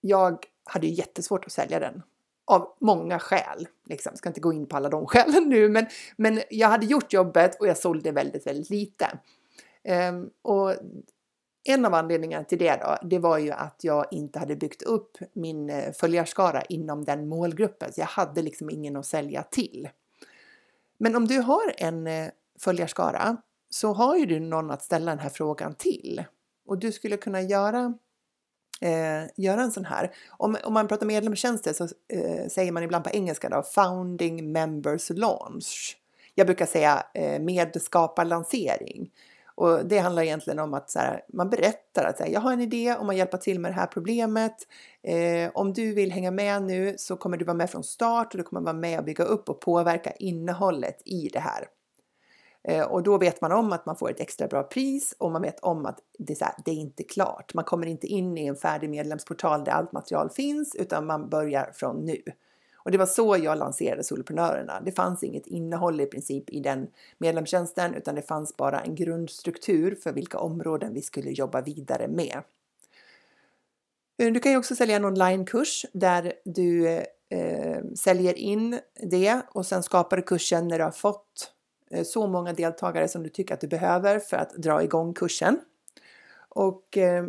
jag 0.00 0.46
hade 0.64 0.86
ju 0.86 0.92
jättesvårt 0.92 1.44
att 1.44 1.52
sälja 1.52 1.80
den 1.80 2.02
av 2.44 2.76
många 2.80 3.18
skäl. 3.18 3.68
Liksom. 3.86 4.10
Jag 4.10 4.18
ska 4.18 4.28
inte 4.28 4.40
gå 4.40 4.52
in 4.52 4.66
på 4.66 4.76
alla 4.76 4.88
de 4.88 5.06
skälen 5.06 5.48
nu, 5.48 5.68
men, 5.68 5.86
men 6.16 6.42
jag 6.50 6.68
hade 6.68 6.86
gjort 6.86 7.12
jobbet 7.12 7.60
och 7.60 7.66
jag 7.66 7.78
sålde 7.78 8.12
väldigt, 8.12 8.46
väldigt 8.46 8.70
lite. 8.70 9.18
Um, 10.10 10.30
och 10.42 10.74
en 11.64 11.84
av 11.84 11.94
anledningarna 11.94 12.44
till 12.44 12.58
det 12.58 12.76
då, 12.76 13.08
det 13.08 13.18
var 13.18 13.38
ju 13.38 13.50
att 13.50 13.80
jag 13.80 14.06
inte 14.10 14.38
hade 14.38 14.56
byggt 14.56 14.82
upp 14.82 15.18
min 15.32 15.70
eh, 15.70 15.92
följarskara 15.92 16.62
inom 16.62 17.04
den 17.04 17.28
målgruppen, 17.28 17.92
så 17.92 18.00
jag 18.00 18.06
hade 18.06 18.42
liksom 18.42 18.70
ingen 18.70 18.96
att 18.96 19.06
sälja 19.06 19.42
till. 19.42 19.88
Men 20.98 21.16
om 21.16 21.26
du 21.26 21.38
har 21.38 21.74
en 21.76 22.06
eh, 22.06 22.28
följarskara 22.60 23.36
så 23.70 23.92
har 23.92 24.16
ju 24.16 24.26
du 24.26 24.40
någon 24.40 24.70
att 24.70 24.82
ställa 24.82 25.10
den 25.10 25.18
här 25.18 25.28
frågan 25.28 25.74
till 25.74 26.24
och 26.66 26.78
du 26.78 26.92
skulle 26.92 27.16
kunna 27.16 27.42
göra 27.42 27.94
eh, 28.80 29.24
göra 29.36 29.62
en 29.62 29.72
sån 29.72 29.84
här. 29.84 30.12
Om, 30.28 30.56
om 30.64 30.74
man 30.74 30.88
pratar 30.88 31.06
medlemstjänster 31.06 31.72
så 31.72 31.84
eh, 31.84 32.48
säger 32.48 32.72
man 32.72 32.82
ibland 32.82 33.04
på 33.04 33.10
engelska 33.10 33.48
då 33.48 33.62
founding 33.62 34.52
members 34.52 35.10
launch. 35.10 35.98
Jag 36.34 36.46
brukar 36.46 36.66
säga 36.66 37.06
eh, 37.14 37.40
medskaparlansering. 37.40 39.10
Och 39.54 39.86
det 39.86 39.98
handlar 39.98 40.22
egentligen 40.22 40.58
om 40.58 40.74
att 40.74 40.90
så 40.90 40.98
här, 40.98 41.24
man 41.32 41.50
berättar 41.50 42.04
att 42.04 42.16
så 42.16 42.24
här, 42.24 42.30
jag 42.30 42.40
har 42.40 42.52
en 42.52 42.60
idé 42.60 42.96
om 42.96 43.10
att 43.10 43.16
hjälpa 43.16 43.36
till 43.36 43.60
med 43.60 43.70
det 43.70 43.74
här 43.74 43.86
problemet. 43.86 44.56
Eh, 45.02 45.50
om 45.54 45.72
du 45.72 45.94
vill 45.94 46.12
hänga 46.12 46.30
med 46.30 46.62
nu 46.62 46.94
så 46.98 47.16
kommer 47.16 47.36
du 47.36 47.44
vara 47.44 47.56
med 47.56 47.70
från 47.70 47.84
start 47.84 48.34
och 48.34 48.38
du 48.38 48.44
kommer 48.44 48.60
vara 48.60 48.72
med 48.72 48.98
och 48.98 49.04
bygga 49.04 49.24
upp 49.24 49.48
och 49.48 49.60
påverka 49.60 50.12
innehållet 50.12 51.02
i 51.04 51.28
det 51.32 51.40
här. 51.40 51.68
Eh, 52.68 52.86
och 52.86 53.02
då 53.02 53.18
vet 53.18 53.40
man 53.40 53.52
om 53.52 53.72
att 53.72 53.86
man 53.86 53.96
får 53.96 54.10
ett 54.10 54.20
extra 54.20 54.46
bra 54.46 54.62
pris 54.62 55.14
och 55.18 55.30
man 55.30 55.42
vet 55.42 55.60
om 55.60 55.86
att 55.86 55.98
det 56.18 56.32
är, 56.32 56.36
så 56.36 56.44
här, 56.44 56.54
det 56.64 56.70
är 56.70 56.74
inte 56.74 57.02
klart. 57.02 57.54
Man 57.54 57.64
kommer 57.64 57.86
inte 57.86 58.06
in 58.06 58.38
i 58.38 58.46
en 58.46 58.56
färdig 58.56 58.90
medlemsportal 58.90 59.64
där 59.64 59.72
allt 59.72 59.92
material 59.92 60.30
finns 60.30 60.74
utan 60.74 61.06
man 61.06 61.28
börjar 61.28 61.70
från 61.74 62.04
nu. 62.04 62.22
Och 62.84 62.90
det 62.90 62.98
var 62.98 63.06
så 63.06 63.36
jag 63.36 63.58
lanserade 63.58 64.04
Soloprenörerna. 64.04 64.80
Det 64.80 64.92
fanns 64.92 65.22
inget 65.22 65.46
innehåll 65.46 66.00
i 66.00 66.06
princip 66.06 66.50
i 66.50 66.60
den 66.60 66.88
medlemstjänsten 67.18 67.94
utan 67.94 68.14
det 68.14 68.22
fanns 68.22 68.56
bara 68.56 68.80
en 68.80 68.94
grundstruktur 68.94 69.94
för 69.94 70.12
vilka 70.12 70.38
områden 70.38 70.94
vi 70.94 71.02
skulle 71.02 71.30
jobba 71.30 71.60
vidare 71.60 72.08
med. 72.08 72.42
Eh, 74.18 74.32
du 74.32 74.40
kan 74.40 74.52
ju 74.52 74.58
också 74.58 74.76
sälja 74.76 74.96
en 74.96 75.04
onlinekurs 75.04 75.86
där 75.92 76.32
du 76.44 76.88
eh, 77.28 77.84
säljer 77.96 78.38
in 78.38 78.78
det 79.10 79.40
och 79.48 79.66
sen 79.66 79.82
skapar 79.82 80.16
du 80.16 80.22
kursen 80.22 80.68
när 80.68 80.78
du 80.78 80.84
har 80.84 80.90
fått 80.90 81.54
Eh, 81.94 82.04
så 82.04 82.26
många 82.26 82.52
deltagare 82.52 83.08
som 83.08 83.22
du 83.22 83.28
tycker 83.28 83.54
att 83.54 83.60
du 83.60 83.66
behöver 83.66 84.18
för 84.18 84.36
att 84.36 84.54
dra 84.54 84.82
igång 84.82 85.14
kursen. 85.14 85.60
Och 86.48 86.98
eh, 86.98 87.24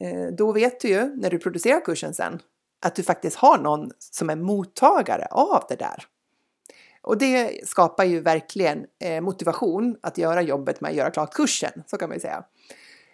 eh 0.00 0.28
då 0.32 0.52
vet 0.52 0.80
du 0.80 0.88
ju 0.88 1.16
när 1.16 1.30
du 1.30 1.38
producerar 1.38 1.84
kursen 1.84 2.14
sen 2.14 2.42
att 2.80 2.94
du 2.94 3.02
faktiskt 3.02 3.36
har 3.36 3.58
någon 3.58 3.90
som 3.98 4.30
är 4.30 4.36
mottagare 4.36 5.26
av 5.30 5.64
det 5.68 5.76
där. 5.76 6.04
Och 7.02 7.18
det 7.18 7.68
skapar 7.68 8.04
ju 8.04 8.20
verkligen 8.20 8.86
eh, 9.00 9.20
motivation 9.20 9.96
att 10.02 10.18
göra 10.18 10.42
jobbet 10.42 10.80
med 10.80 10.90
att 10.90 10.96
göra 10.96 11.10
klart 11.10 11.34
kursen, 11.34 11.82
så 11.86 11.96
kan 11.96 12.08
man 12.08 12.16
ju 12.16 12.20
säga. 12.20 12.44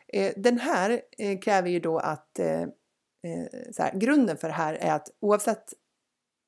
Eh, 0.09 0.33
den 0.37 0.59
här 0.59 1.01
eh, 1.19 1.39
kräver 1.39 1.71
ju 1.71 1.81
då 1.81 1.99
att 1.99 2.41
här, 3.79 3.99
grunden 3.99 4.37
för 4.37 4.49
det 4.49 4.55
här 4.55 4.75
är 4.75 4.93
att 4.93 5.09
oavsett 5.21 5.73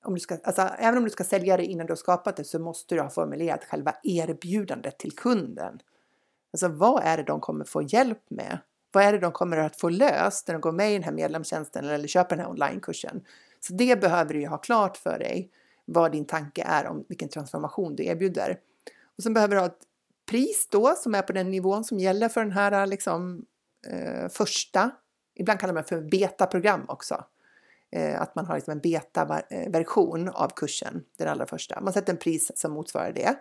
om 0.04 0.14
du 0.14 0.20
ska, 0.20 0.38
alltså, 0.44 0.62
även 0.62 0.98
om 0.98 1.04
du 1.04 1.10
ska 1.10 1.24
sälja 1.24 1.56
det 1.56 1.64
innan 1.64 1.86
du 1.86 1.90
har 1.90 1.96
skapat 1.96 2.36
det 2.36 2.44
så 2.44 2.58
måste 2.58 2.94
du 2.94 3.00
ha 3.00 3.10
formulerat 3.10 3.64
själva 3.64 3.94
erbjudandet 4.02 4.98
till 4.98 5.12
kunden. 5.12 5.78
Alltså 6.52 6.68
vad 6.68 7.02
är 7.04 7.16
det 7.16 7.22
de 7.22 7.40
kommer 7.40 7.64
få 7.64 7.82
hjälp 7.82 8.22
med? 8.30 8.58
Vad 8.92 9.04
är 9.04 9.12
det 9.12 9.18
de 9.18 9.32
kommer 9.32 9.56
att 9.56 9.80
få 9.80 9.88
löst 9.88 10.48
när 10.48 10.54
de 10.54 10.60
går 10.60 10.72
med 10.72 10.90
i 10.90 10.94
den 10.94 11.02
här 11.02 11.12
medlemstjänsten 11.12 11.84
eller 11.84 12.08
köper 12.08 12.36
den 12.36 12.44
här 12.44 12.50
onlinekursen? 12.50 13.24
Så 13.60 13.72
det 13.72 14.00
behöver 14.00 14.34
du 14.34 14.40
ju 14.40 14.46
ha 14.46 14.58
klart 14.58 14.96
för 14.96 15.18
dig 15.18 15.50
vad 15.84 16.12
din 16.12 16.24
tanke 16.24 16.62
är 16.62 16.86
om 16.86 17.04
vilken 17.08 17.28
transformation 17.28 17.96
du 17.96 18.04
erbjuder. 18.04 18.58
Och 19.16 19.22
sen 19.22 19.34
behöver 19.34 19.54
du 19.54 19.60
ha 19.60 19.66
ett 19.66 19.86
pris 20.30 20.68
då 20.70 20.94
som 20.96 21.14
är 21.14 21.22
på 21.22 21.32
den 21.32 21.50
nivån 21.50 21.84
som 21.84 21.98
gäller 21.98 22.28
för 22.28 22.40
den 22.40 22.52
här 22.52 22.86
liksom, 22.86 23.46
eh, 23.86 24.28
första, 24.28 24.90
ibland 25.34 25.60
kallar 25.60 25.74
man 25.74 25.82
det 25.82 25.88
för 25.88 26.00
betaprogram 26.00 26.84
också. 26.88 27.24
Eh, 27.90 28.20
att 28.20 28.34
man 28.34 28.46
har 28.46 28.54
liksom 28.54 28.72
en 28.72 28.80
betaversion 28.80 30.28
av 30.28 30.48
kursen, 30.56 31.04
den 31.18 31.28
allra 31.28 31.46
första. 31.46 31.80
Man 31.80 31.92
sätter 31.92 32.12
en 32.12 32.18
pris 32.18 32.52
som 32.54 32.72
motsvarar 32.72 33.12
det. 33.12 33.36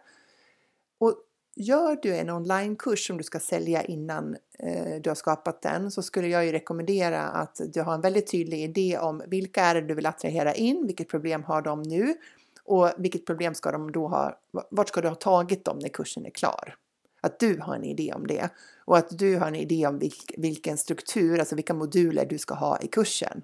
Och 0.98 1.16
gör 1.56 2.00
du 2.02 2.16
en 2.16 2.30
onlinekurs 2.30 3.08
som 3.08 3.18
du 3.18 3.24
ska 3.24 3.40
sälja 3.40 3.84
innan 3.84 4.38
eh, 4.60 5.02
du 5.02 5.10
har 5.10 5.16
skapat 5.16 5.62
den 5.62 5.92
så 5.92 6.02
skulle 6.02 6.28
jag 6.28 6.46
ju 6.46 6.52
rekommendera 6.52 7.22
att 7.22 7.62
du 7.74 7.82
har 7.82 7.94
en 7.94 8.02
väldigt 8.02 8.32
tydlig 8.32 8.64
idé 8.64 8.98
om 8.98 9.22
vilka 9.28 9.62
är 9.62 9.76
det 9.76 9.82
du 9.82 9.94
vill 9.94 10.06
attrahera 10.06 10.54
in, 10.54 10.88
vilket 10.88 11.10
problem 11.10 11.44
har 11.44 11.62
de 11.62 11.82
nu 11.82 12.16
och 12.64 12.92
vilket 12.98 13.26
problem 13.26 13.54
ska 13.54 13.72
de 13.72 13.92
då 13.92 14.08
ha, 14.08 14.40
vart 14.70 14.88
ska 14.88 15.02
du 15.02 15.08
ha 15.08 15.16
tagit 15.16 15.66
dem 15.66 15.80
när 15.80 15.90
kursen 15.90 16.26
är 16.26 16.30
klar? 16.30 16.76
Att 17.22 17.40
du 17.40 17.60
har 17.60 17.76
en 17.76 17.84
idé 17.84 18.14
om 18.14 18.28
det 18.28 18.50
och 18.86 18.98
att 18.98 19.18
du 19.18 19.38
har 19.38 19.48
en 19.48 19.56
idé 19.56 19.88
om 19.88 20.00
vilk, 20.00 20.34
vilken 20.38 20.78
struktur, 20.78 21.40
alltså 21.40 21.56
vilka 21.56 21.74
moduler 21.74 22.26
du 22.26 22.38
ska 22.38 22.54
ha 22.54 22.80
i 22.82 22.88
kursen. 22.88 23.42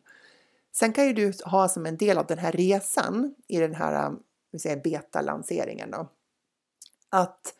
Sen 0.71 0.93
kan 0.93 1.07
ju 1.07 1.13
du 1.13 1.33
ha 1.45 1.69
som 1.69 1.85
en 1.85 1.97
del 1.97 2.17
av 2.17 2.25
den 2.25 2.37
här 2.37 2.51
resan 2.51 3.35
i 3.47 3.57
den 3.57 3.75
här 3.75 4.13
eh, 4.65 4.81
beta-lanseringen 4.83 5.91
då, 5.91 6.07
att 7.09 7.53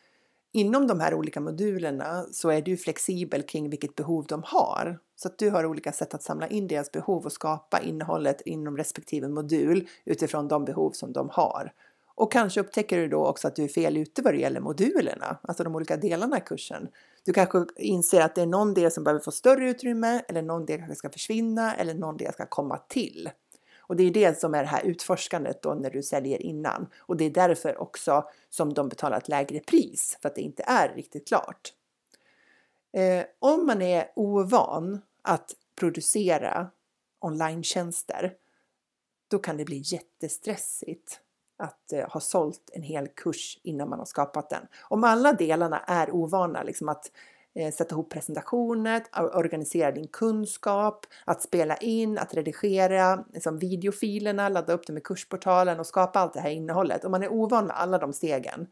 inom 0.52 0.86
de 0.86 1.00
här 1.00 1.14
olika 1.14 1.40
modulerna 1.40 2.26
så 2.32 2.50
är 2.50 2.62
du 2.62 2.76
flexibel 2.76 3.42
kring 3.42 3.70
vilket 3.70 3.94
behov 3.94 4.26
de 4.28 4.42
har. 4.46 4.98
Så 5.16 5.28
att 5.28 5.38
du 5.38 5.50
har 5.50 5.66
olika 5.66 5.92
sätt 5.92 6.14
att 6.14 6.22
samla 6.22 6.48
in 6.48 6.68
deras 6.68 6.92
behov 6.92 7.24
och 7.24 7.32
skapa 7.32 7.80
innehållet 7.80 8.40
inom 8.40 8.76
respektive 8.76 9.28
modul 9.28 9.88
utifrån 10.04 10.48
de 10.48 10.64
behov 10.64 10.90
som 10.90 11.12
de 11.12 11.28
har. 11.32 11.72
Och 12.14 12.32
kanske 12.32 12.60
upptäcker 12.60 12.98
du 12.98 13.08
då 13.08 13.26
också 13.26 13.48
att 13.48 13.56
du 13.56 13.64
är 13.64 13.68
fel 13.68 13.96
ute 13.96 14.22
vad 14.22 14.34
det 14.34 14.40
gäller 14.40 14.60
modulerna, 14.60 15.38
alltså 15.42 15.64
de 15.64 15.74
olika 15.74 15.96
delarna 15.96 16.38
i 16.38 16.40
kursen. 16.40 16.88
Du 17.24 17.32
kanske 17.32 17.66
inser 17.76 18.20
att 18.20 18.34
det 18.34 18.42
är 18.42 18.46
någon 18.46 18.74
del 18.74 18.90
som 18.90 19.04
behöver 19.04 19.20
få 19.20 19.30
större 19.30 19.70
utrymme 19.70 20.22
eller 20.28 20.42
någon 20.42 20.66
del 20.66 20.78
kanske 20.78 20.94
ska 20.94 21.10
försvinna 21.10 21.74
eller 21.74 21.94
någon 21.94 22.16
del 22.16 22.32
ska 22.32 22.46
komma 22.46 22.78
till. 22.88 23.30
Och 23.82 23.96
det 23.96 24.04
är 24.04 24.10
det 24.10 24.40
som 24.40 24.54
är 24.54 24.62
det 24.62 24.68
här 24.68 24.84
utforskandet 24.84 25.62
då 25.62 25.74
när 25.74 25.90
du 25.90 26.02
säljer 26.02 26.42
innan. 26.42 26.86
Och 26.98 27.16
det 27.16 27.24
är 27.24 27.30
därför 27.30 27.82
också 27.82 28.28
som 28.50 28.74
de 28.74 28.88
betalar 28.88 29.18
ett 29.18 29.28
lägre 29.28 29.60
pris 29.60 30.18
för 30.22 30.28
att 30.28 30.34
det 30.34 30.40
inte 30.40 30.62
är 30.66 30.94
riktigt 30.94 31.28
klart. 31.28 31.72
Eh, 32.92 33.24
om 33.38 33.66
man 33.66 33.82
är 33.82 34.12
ovan 34.16 35.00
att 35.22 35.54
producera 35.76 36.70
online 37.20 37.62
då 39.28 39.38
kan 39.38 39.56
det 39.56 39.64
bli 39.64 39.82
jättestressigt 39.84 41.20
att 41.56 41.92
eh, 41.92 42.08
ha 42.08 42.20
sålt 42.20 42.70
en 42.72 42.82
hel 42.82 43.08
kurs 43.08 43.58
innan 43.62 43.88
man 43.88 43.98
har 43.98 44.06
skapat 44.06 44.50
den. 44.50 44.66
Om 44.82 45.04
alla 45.04 45.32
delarna 45.32 45.80
är 45.80 46.10
ovana, 46.10 46.62
liksom 46.62 46.88
att 46.88 47.10
Eh, 47.54 47.72
sätta 47.72 47.94
ihop 47.94 48.10
presentationer, 48.10 49.02
organisera 49.12 49.92
din 49.92 50.08
kunskap, 50.08 51.06
att 51.24 51.42
spela 51.42 51.76
in, 51.76 52.18
att 52.18 52.34
redigera 52.34 53.24
liksom 53.32 53.58
videofilerna, 53.58 54.48
ladda 54.48 54.72
upp 54.72 54.86
dem 54.86 54.98
i 54.98 55.00
kursportalen 55.00 55.80
och 55.80 55.86
skapa 55.86 56.20
allt 56.20 56.34
det 56.34 56.40
här 56.40 56.50
innehållet. 56.50 57.04
Om 57.04 57.10
man 57.10 57.22
är 57.22 57.32
ovan 57.32 57.66
med 57.66 57.76
alla 57.76 57.98
de 57.98 58.12
stegen, 58.12 58.66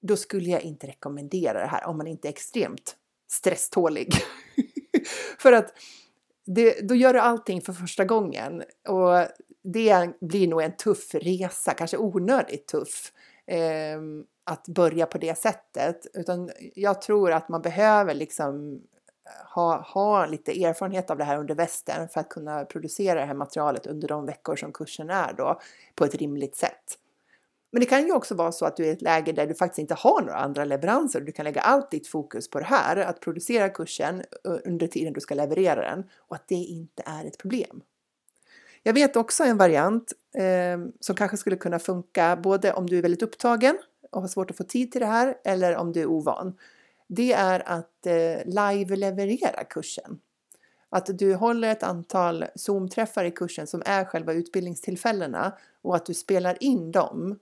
då 0.00 0.16
skulle 0.16 0.50
jag 0.50 0.62
inte 0.62 0.86
rekommendera 0.86 1.60
det 1.60 1.66
här 1.66 1.86
om 1.86 1.96
man 1.96 2.06
inte 2.06 2.28
är 2.28 2.32
extremt 2.32 2.96
stresstålig. 3.30 4.14
för 5.38 5.52
att 5.52 5.72
det, 6.46 6.88
då 6.88 6.94
gör 6.94 7.12
du 7.12 7.20
allting 7.20 7.60
för 7.60 7.72
första 7.72 8.04
gången 8.04 8.62
och 8.88 9.26
det 9.62 10.10
blir 10.20 10.48
nog 10.48 10.62
en 10.62 10.76
tuff 10.76 11.14
resa, 11.14 11.74
kanske 11.74 11.96
onödigt 11.96 12.66
tuff. 12.66 13.12
Eh, 13.46 14.00
att 14.48 14.68
börja 14.68 15.06
på 15.06 15.18
det 15.18 15.38
sättet. 15.38 16.06
Utan 16.14 16.50
jag 16.74 17.02
tror 17.02 17.32
att 17.32 17.48
man 17.48 17.62
behöver 17.62 18.14
liksom 18.14 18.74
eh, 18.74 19.54
ha, 19.54 19.80
ha 19.80 20.26
lite 20.26 20.64
erfarenhet 20.64 21.10
av 21.10 21.18
det 21.18 21.24
här 21.24 21.38
under 21.38 21.54
västen 21.54 22.08
för 22.08 22.20
att 22.20 22.28
kunna 22.28 22.64
producera 22.64 23.20
det 23.20 23.26
här 23.26 23.34
materialet 23.34 23.86
under 23.86 24.08
de 24.08 24.26
veckor 24.26 24.56
som 24.56 24.72
kursen 24.72 25.10
är 25.10 25.32
då 25.32 25.60
på 25.94 26.04
ett 26.04 26.14
rimligt 26.14 26.56
sätt. 26.56 26.98
Men 27.70 27.80
det 27.80 27.86
kan 27.86 28.06
ju 28.06 28.12
också 28.12 28.34
vara 28.34 28.52
så 28.52 28.66
att 28.66 28.76
du 28.76 28.82
är 28.82 28.88
i 28.88 28.92
ett 28.92 29.02
läge 29.02 29.32
där 29.32 29.46
du 29.46 29.54
faktiskt 29.54 29.78
inte 29.78 29.94
har 29.94 30.20
några 30.20 30.38
andra 30.38 30.64
leveranser. 30.64 31.20
och 31.20 31.26
Du 31.26 31.32
kan 31.32 31.44
lägga 31.44 31.60
allt 31.60 31.90
ditt 31.90 32.08
fokus 32.08 32.50
på 32.50 32.58
det 32.58 32.64
här, 32.64 32.96
att 32.96 33.20
producera 33.20 33.68
kursen 33.68 34.22
eh, 34.44 34.56
under 34.64 34.86
tiden 34.86 35.12
du 35.12 35.20
ska 35.20 35.34
leverera 35.34 35.90
den 35.90 36.04
och 36.28 36.36
att 36.36 36.48
det 36.48 36.54
inte 36.54 37.02
är 37.06 37.24
ett 37.24 37.38
problem. 37.38 37.82
Jag 38.82 38.92
vet 38.92 39.16
också 39.16 39.44
en 39.44 39.56
variant 39.56 40.12
eh, 40.34 40.78
som 41.00 41.16
kanske 41.16 41.36
skulle 41.36 41.56
kunna 41.56 41.78
funka 41.78 42.36
både 42.36 42.72
om 42.72 42.86
du 42.86 42.98
är 42.98 43.02
väldigt 43.02 43.22
upptagen 43.22 43.78
och 44.10 44.20
har 44.20 44.28
svårt 44.28 44.50
att 44.50 44.56
få 44.56 44.64
tid 44.64 44.92
till 44.92 45.00
det 45.00 45.06
här 45.06 45.38
eller 45.44 45.76
om 45.76 45.92
du 45.92 46.00
är 46.00 46.06
ovan. 46.06 46.56
Det 47.06 47.32
är 47.32 47.68
att 47.68 48.06
eh, 48.06 48.44
live-leverera 48.44 49.64
kursen. 49.64 50.18
Att 50.90 51.18
du 51.18 51.34
håller 51.34 51.68
ett 51.68 51.82
antal 51.82 52.44
Zoom-träffar 52.54 53.24
i 53.24 53.30
kursen 53.30 53.66
som 53.66 53.82
är 53.86 54.04
själva 54.04 54.32
utbildningstillfällena 54.32 55.56
och 55.82 55.96
att 55.96 56.06
du 56.06 56.14
spelar 56.14 56.62
in 56.62 56.92
dem 56.92 57.38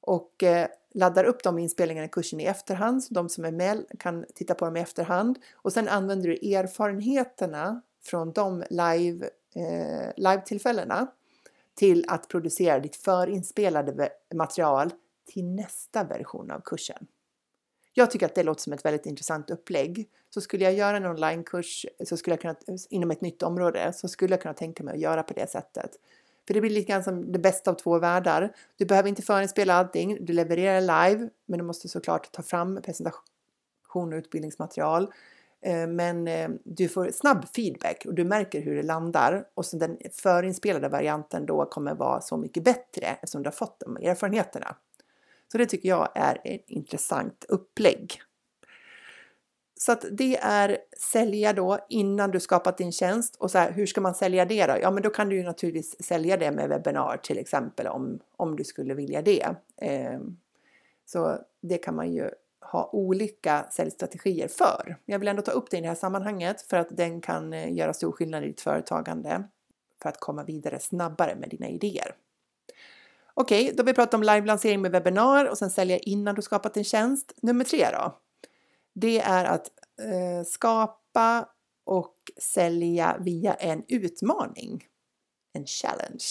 och 0.00 0.42
eh, 0.42 0.68
laddar 0.94 1.24
upp 1.24 1.42
de 1.42 1.58
inspelningarna 1.58 2.06
i 2.06 2.08
kursen 2.08 2.40
i 2.40 2.44
efterhand 2.44 3.04
så 3.04 3.14
de 3.14 3.28
som 3.28 3.44
är 3.44 3.52
med 3.52 3.84
kan 3.98 4.24
titta 4.34 4.54
på 4.54 4.64
dem 4.64 4.76
i 4.76 4.80
efterhand 4.80 5.38
och 5.54 5.72
sen 5.72 5.88
använder 5.88 6.28
du 6.28 6.54
erfarenheterna 6.54 7.82
från 8.02 8.32
de 8.32 8.64
live, 8.70 9.26
eh, 9.54 10.12
live-tillfällena 10.16 11.06
till 11.74 12.04
att 12.08 12.28
producera 12.28 12.80
ditt 12.80 12.96
förinspelade 12.96 14.08
material 14.34 14.90
till 15.32 15.44
nästa 15.44 16.04
version 16.04 16.50
av 16.50 16.60
kursen. 16.60 17.06
Jag 17.94 18.10
tycker 18.10 18.26
att 18.26 18.34
det 18.34 18.42
låter 18.42 18.60
som 18.62 18.72
ett 18.72 18.84
väldigt 18.84 19.06
intressant 19.06 19.50
upplägg. 19.50 20.08
Så 20.30 20.40
skulle 20.40 20.64
jag 20.64 20.74
göra 20.74 20.96
en 20.96 21.06
onlinekurs 21.06 21.86
så 22.04 22.16
skulle 22.16 22.34
jag 22.34 22.40
kunna, 22.40 22.78
inom 22.90 23.10
ett 23.10 23.20
nytt 23.20 23.42
område 23.42 23.92
så 23.92 24.08
skulle 24.08 24.32
jag 24.32 24.42
kunna 24.42 24.54
tänka 24.54 24.84
mig 24.84 24.94
att 24.94 25.00
göra 25.00 25.22
på 25.22 25.34
det 25.34 25.50
sättet. 25.50 25.90
För 26.46 26.54
det 26.54 26.60
blir 26.60 26.70
lite 26.70 26.92
grann 26.92 27.04
som 27.04 27.32
det 27.32 27.38
bästa 27.38 27.70
av 27.70 27.74
två 27.74 27.98
världar. 27.98 28.54
Du 28.76 28.84
behöver 28.84 29.08
inte 29.08 29.22
förinspela 29.22 29.74
allting, 29.74 30.24
du 30.24 30.32
levererar 30.32 30.80
live, 30.80 31.28
men 31.46 31.58
du 31.58 31.64
måste 31.64 31.88
såklart 31.88 32.32
ta 32.32 32.42
fram 32.42 32.82
presentation 32.82 34.12
och 34.12 34.16
utbildningsmaterial. 34.16 35.12
Eh, 35.62 35.86
men 35.86 36.28
eh, 36.28 36.50
du 36.64 36.88
får 36.88 37.10
snabb 37.10 37.48
feedback 37.56 38.04
och 38.06 38.14
du 38.14 38.24
märker 38.24 38.60
hur 38.60 38.74
det 38.74 38.82
landar 38.82 39.44
och 39.54 39.66
så 39.66 39.76
den 39.76 39.98
förinspelade 40.12 40.88
varianten 40.88 41.46
då 41.46 41.66
kommer 41.66 41.94
vara 41.94 42.20
så 42.20 42.36
mycket 42.36 42.64
bättre 42.64 43.06
eftersom 43.06 43.42
du 43.42 43.46
har 43.46 43.52
fått 43.52 43.80
de 43.80 43.96
erfarenheterna. 43.96 44.76
Så 45.52 45.58
det 45.58 45.66
tycker 45.66 45.88
jag 45.88 46.08
är 46.14 46.40
ett 46.44 46.70
intressant 46.70 47.44
upplägg. 47.48 48.22
Så 49.78 49.92
att 49.92 50.04
det 50.10 50.36
är 50.36 50.78
sälja 51.12 51.52
då 51.52 51.78
innan 51.88 52.30
du 52.30 52.40
skapat 52.40 52.78
din 52.78 52.92
tjänst 52.92 53.36
och 53.36 53.50
så 53.50 53.58
här, 53.58 53.72
hur 53.72 53.86
ska 53.86 54.00
man 54.00 54.14
sälja 54.14 54.44
det 54.44 54.66
då? 54.66 54.74
Ja, 54.82 54.90
men 54.90 55.02
då 55.02 55.10
kan 55.10 55.28
du 55.28 55.36
ju 55.36 55.42
naturligtvis 55.42 56.04
sälja 56.04 56.36
det 56.36 56.50
med 56.50 56.68
webbinar 56.68 57.16
till 57.16 57.38
exempel 57.38 57.86
om, 57.86 58.18
om 58.36 58.56
du 58.56 58.64
skulle 58.64 58.94
vilja 58.94 59.22
det. 59.22 59.54
Eh, 59.76 60.20
så 61.06 61.38
det 61.60 61.78
kan 61.78 61.94
man 61.94 62.12
ju 62.12 62.30
ha 62.60 62.90
olika 62.92 63.66
säljstrategier 63.70 64.48
för. 64.48 64.96
Jag 65.04 65.18
vill 65.18 65.28
ändå 65.28 65.42
ta 65.42 65.52
upp 65.52 65.70
det 65.70 65.78
i 65.78 65.80
det 65.80 65.88
här 65.88 65.94
sammanhanget 65.94 66.62
för 66.62 66.76
att 66.76 66.96
den 66.96 67.20
kan 67.20 67.52
eh, 67.52 67.72
göra 67.72 67.94
stor 67.94 68.12
skillnad 68.12 68.44
i 68.44 68.46
ditt 68.46 68.60
företagande 68.60 69.42
för 70.02 70.08
att 70.08 70.20
komma 70.20 70.44
vidare 70.44 70.78
snabbare 70.78 71.34
med 71.34 71.48
dina 71.48 71.68
idéer. 71.68 72.14
Okej, 73.34 73.62
okay, 73.62 73.74
då 73.74 73.82
har 73.82 73.86
vi 73.86 73.94
pratat 73.94 74.14
om 74.14 74.22
live-lansering 74.22 74.80
med 74.80 74.90
webbinar 74.90 75.46
och 75.46 75.58
sen 75.58 75.70
sälja 75.70 75.98
innan 75.98 76.34
du 76.34 76.42
skapat 76.42 76.76
en 76.76 76.84
tjänst. 76.84 77.32
Nummer 77.42 77.64
tre 77.64 77.88
då? 77.92 78.18
Det 78.94 79.20
är 79.20 79.44
att 79.44 79.66
eh, 80.00 80.46
skapa 80.46 81.48
och 81.84 82.16
sälja 82.40 83.16
via 83.20 83.54
en 83.54 83.84
utmaning. 83.88 84.84
En 85.52 85.66
challenge. 85.66 86.24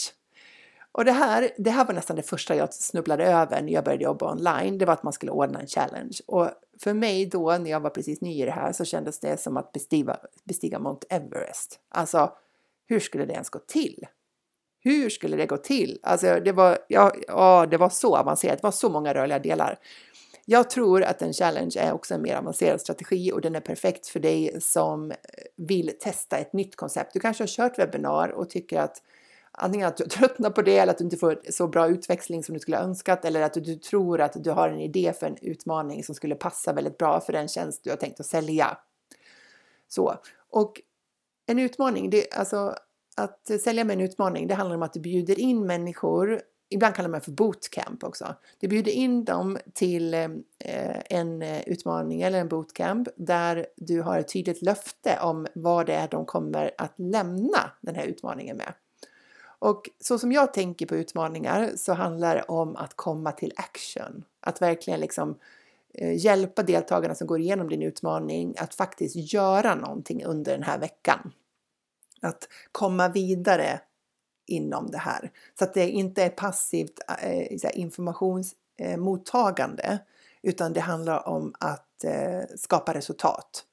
Och 0.92 1.06
det 1.06 1.12
här, 1.12 1.50
det 1.58 1.72
här 1.72 1.86
var 1.86 1.94
nästan 1.94 2.16
det 2.16 2.24
första 2.24 2.56
jag 2.56 2.74
snubblade 2.74 3.26
över 3.26 3.62
när 3.62 3.74
jag 3.74 3.84
började 3.84 4.04
jobba 4.04 4.32
online. 4.32 4.78
Det 4.78 4.86
var 4.86 4.94
att 4.94 5.04
man 5.04 5.14
skulle 5.14 5.32
ordna 5.32 5.60
en 5.60 5.68
challenge. 5.68 6.18
Och 6.28 6.50
för 6.80 6.94
mig 6.94 7.26
då, 7.26 7.58
när 7.58 7.72
jag 7.72 7.80
var 7.80 7.90
precis 7.90 8.22
ny 8.22 8.42
i 8.42 8.46
det 8.46 8.52
här, 8.52 8.72
så 8.72 8.86
kändes 8.86 9.20
det 9.20 9.40
som 9.40 9.58
att 9.58 9.72
bestiga, 9.72 10.18
bestiga 10.44 10.80
Mount 10.80 11.08
Everest. 11.10 11.80
Alltså, 11.90 12.34
hur 12.86 13.00
skulle 13.00 13.26
det 13.26 13.34
ens 13.34 13.50
gå 13.50 13.60
till? 13.60 14.06
Hur 14.84 15.10
skulle 15.10 15.38
det 15.38 15.46
gå 15.46 15.58
till? 15.58 16.00
Alltså, 16.04 16.40
det 16.40 16.52
var, 16.52 16.78
ja, 16.88 17.14
ja, 17.28 17.68
det 17.72 17.78
var 17.78 17.90
så 17.90 18.18
avancerat. 18.18 18.58
Det 18.58 18.64
var 18.64 18.72
så 18.72 18.90
många 18.90 19.14
rörliga 19.14 19.40
delar. 19.40 19.80
Jag 20.46 20.70
tror 20.70 21.04
att 21.04 21.22
en 21.22 21.34
challenge 21.34 21.76
är 21.80 21.94
också 21.94 22.14
en 22.14 22.22
mer 22.22 22.36
avancerad 22.36 22.82
strategi 22.82 23.32
och 23.32 23.42
den 23.42 23.56
är 23.56 23.60
perfekt 23.60 24.08
för 24.08 24.20
dig 24.20 24.62
som 24.62 25.14
vill 25.56 25.92
testa 26.00 26.38
ett 26.38 26.54
nytt 26.54 26.76
koncept. 26.76 27.14
Du 27.14 27.20
kanske 27.20 27.44
har 27.44 27.48
kört 27.48 27.80
webbinar 27.80 28.30
och 28.30 28.50
tycker 28.50 28.80
att 28.80 29.02
antingen 29.52 29.88
att 29.88 29.98
du 29.98 30.04
tröttnar 30.10 30.50
på 30.50 30.62
det 30.62 30.78
eller 30.78 30.92
att 30.92 30.98
du 30.98 31.04
inte 31.04 31.18
får 31.18 31.40
så 31.50 31.68
bra 31.68 31.88
utväxling 31.88 32.44
som 32.44 32.54
du 32.54 32.60
skulle 32.60 32.78
önskat 32.78 33.26
eller 33.26 33.42
att 33.42 33.54
du 33.54 33.76
tror 33.76 34.22
att 34.22 34.44
du 34.44 34.52
har 34.52 34.70
en 34.70 34.80
idé 34.80 35.14
för 35.20 35.28
en 35.28 35.38
utmaning 35.42 36.04
som 36.04 36.16
skulle 36.16 36.36
passa 36.36 36.74
väldigt 36.74 36.98
bra 36.98 37.20
för 37.20 37.34
den 37.34 37.48
tjänst 37.48 37.84
du 37.84 37.90
har 37.90 37.98
tänkt 37.98 38.20
att 38.20 38.26
sälja. 38.26 38.78
Så, 39.88 40.16
och 40.50 40.82
en 41.46 41.60
utmaning, 41.60 42.10
det, 42.10 42.34
alltså 42.34 42.76
att 43.16 43.50
eh, 43.50 43.58
sälja 43.58 43.84
med 43.84 43.94
en 43.94 44.02
utmaning, 44.02 44.48
det 44.48 44.56
handlar 44.56 44.76
om 44.76 44.84
att 44.84 44.94
du 44.94 45.00
bjuder 45.00 45.40
in 45.40 45.66
människor 45.66 46.42
ibland 46.70 46.96
kallar 46.96 47.10
man 47.10 47.22
för 47.22 47.32
bootcamp 47.32 48.04
också. 48.04 48.36
Du 48.60 48.68
bjuder 48.68 48.92
in 48.92 49.26
dem 49.26 49.58
till 49.74 50.14
eh, 50.14 50.30
en 51.10 51.42
eh, 51.42 51.62
utmaning 51.62 52.22
eller 52.22 52.40
en 52.40 52.48
bootcamp 52.48 53.08
där 53.16 53.66
du 53.76 54.02
har 54.02 54.20
ett 54.20 54.34
tydligt 54.34 54.62
löfte 54.62 55.20
om 55.22 55.48
vad 55.56 55.86
det 55.86 55.94
är 55.94 56.08
de 56.08 56.26
kommer 56.26 56.72
att 56.78 56.94
lämna 56.96 57.72
den 57.82 57.96
här 57.96 58.06
utmaningen 58.06 58.58
med. 58.58 58.74
Och 59.44 59.90
så 60.00 60.20
som 60.20 60.32
jag 60.32 60.54
tänker 60.54 60.86
på 60.86 60.96
utmaningar 60.96 61.72
så 61.76 61.94
handlar 61.94 62.36
det 62.36 62.44
om 62.44 62.76
att 62.76 62.94
komma 62.94 63.32
till 63.32 63.54
action. 63.56 64.24
Att 64.40 64.62
verkligen 64.62 65.00
liksom 65.00 65.36
hjälpa 66.16 66.64
deltagarna 66.64 67.16
som 67.16 67.28
går 67.28 67.40
igenom 67.40 67.70
din 67.70 67.82
utmaning 67.82 68.56
att 68.58 68.76
faktiskt 68.76 69.34
göra 69.34 69.76
någonting 69.76 70.26
under 70.26 70.52
den 70.52 70.64
här 70.64 70.80
veckan. 70.80 71.32
Att 72.22 72.48
komma 72.72 73.10
vidare 73.10 73.82
inom 74.48 74.92
det 74.92 74.98
här. 74.98 75.32
Så 75.60 75.64
att 75.64 75.74
det 75.74 75.90
inte 75.90 76.24
är 76.24 76.30
passivt 76.30 77.00
eh, 77.22 77.80
informationsmottagande 77.80 80.00
utan 80.42 80.74
det 80.74 80.80
handlar 80.80 81.28
om 81.28 81.54
att 81.60 82.04
eh, 82.04 82.42
skapa 82.56 82.94
resultat 82.94 83.66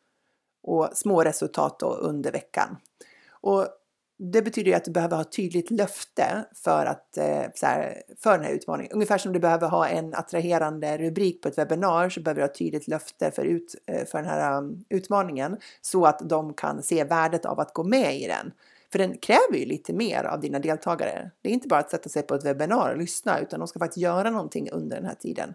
och 0.63 0.91
små 0.95 1.25
resultat 1.25 1.79
då 1.79 1.95
under 1.95 2.33
veckan. 2.33 2.77
Och 3.31 3.69
det 4.19 4.43
betyder 4.43 4.71
ju 4.71 4.77
att 4.77 4.85
du 4.85 4.91
behöver 4.91 5.17
ha 5.17 5.23
ett 5.23 5.33
tydligt 5.33 5.71
löfte 5.71 6.45
för, 6.55 6.87
att, 6.87 7.17
eh, 7.17 7.43
så 7.55 7.67
här, 7.67 8.03
för 8.17 8.33
den 8.33 8.45
här 8.45 8.53
utmaningen. 8.53 8.93
Ungefär 8.93 9.19
som 9.19 9.33
du 9.33 9.39
behöver 9.39 9.69
ha 9.69 9.89
en 9.89 10.15
attraherande 10.15 10.99
rubrik 10.99 11.43
på 11.43 11.49
ett 11.49 11.59
webbinar 11.59 12.09
så 12.09 12.21
behöver 12.21 12.41
du 12.41 12.45
ha 12.45 12.51
ett 12.51 12.59
tydligt 12.59 12.89
löfte 12.89 13.31
för, 13.31 13.45
ut, 13.45 13.75
eh, 13.87 14.05
för 14.05 14.19
den 14.19 14.31
här 14.31 14.59
um, 14.59 14.85
utmaningen 14.89 15.57
så 15.81 16.07
att 16.07 16.19
de 16.19 16.55
kan 16.55 16.83
se 16.83 17.05
värdet 17.05 17.45
av 17.45 17.61
att 17.61 17.75
gå 17.75 17.85
med 17.85 18.21
i 18.21 18.27
den. 18.27 18.53
För 18.93 18.99
den 18.99 19.19
kräver 19.19 19.57
ju 19.57 19.65
lite 19.65 19.93
mer 19.93 20.25
av 20.25 20.41
dina 20.41 20.59
deltagare. 20.59 21.31
Det 21.43 21.49
är 21.49 21.53
inte 21.53 21.69
bara 21.69 21.81
att 21.81 21.91
sätta 21.91 22.09
sig 22.09 22.23
på 22.23 22.35
ett 22.35 22.45
webbinar 22.45 22.91
och 22.91 22.99
lyssna 22.99 23.41
utan 23.41 23.61
de 23.61 23.69
ska 23.69 23.79
faktiskt 23.79 24.03
göra 24.03 24.31
någonting 24.31 24.71
under 24.71 24.97
den 24.97 25.07
här 25.07 25.15
tiden. 25.15 25.55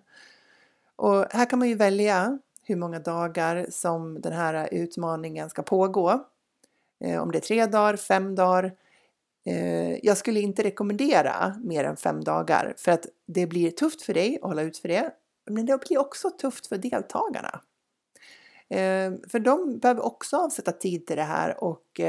Och 0.95 1.26
här 1.30 1.49
kan 1.49 1.60
man 1.60 1.69
ju 1.69 1.76
välja 1.76 2.39
hur 2.63 2.76
många 2.76 2.99
dagar 2.99 3.65
som 3.69 4.21
den 4.21 4.34
här 4.34 4.69
utmaningen 4.71 5.49
ska 5.49 5.62
pågå. 5.62 6.26
Eh, 6.99 7.21
om 7.21 7.32
det 7.32 7.38
är 7.38 7.41
tre 7.41 7.65
dagar, 7.65 7.95
fem 7.95 8.36
dagar. 8.36 8.75
Eh, 9.45 10.06
jag 10.06 10.17
skulle 10.17 10.39
inte 10.39 10.63
rekommendera 10.63 11.56
mer 11.63 11.84
än 11.84 11.97
fem 11.97 12.23
dagar 12.23 12.73
för 12.77 12.91
att 12.91 13.06
det 13.27 13.47
blir 13.47 13.71
tufft 13.71 14.01
för 14.01 14.13
dig 14.13 14.39
att 14.41 14.47
hålla 14.47 14.62
ut 14.62 14.77
för 14.77 14.88
det. 14.88 15.12
Men 15.49 15.65
det 15.65 15.88
blir 15.88 15.97
också 15.97 16.29
tufft 16.29 16.67
för 16.67 16.77
deltagarna. 16.77 17.62
Eh, 18.69 19.13
för 19.29 19.39
de 19.39 19.79
behöver 19.79 20.06
också 20.06 20.38
avsätta 20.38 20.71
tid 20.71 21.08
till 21.08 21.15
det 21.17 21.23
här 21.23 21.63
och 21.63 22.01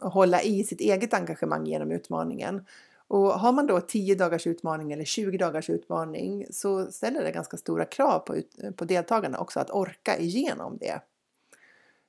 hålla 0.00 0.42
i 0.42 0.64
sitt 0.64 0.80
eget 0.80 1.14
engagemang 1.14 1.66
genom 1.66 1.90
utmaningen. 1.90 2.66
Och 3.08 3.40
har 3.40 3.52
man 3.52 3.66
då 3.66 3.80
10 3.80 4.14
dagars 4.14 4.46
utmaning 4.46 4.92
eller 4.92 5.04
20 5.04 5.38
dagars 5.38 5.70
utmaning 5.70 6.46
så 6.50 6.86
ställer 6.86 7.24
det 7.24 7.32
ganska 7.32 7.56
stora 7.56 7.84
krav 7.84 8.18
på, 8.18 8.40
på 8.76 8.84
deltagarna 8.84 9.38
också 9.38 9.60
att 9.60 9.70
orka 9.70 10.18
igenom 10.18 10.78
det. 10.80 11.00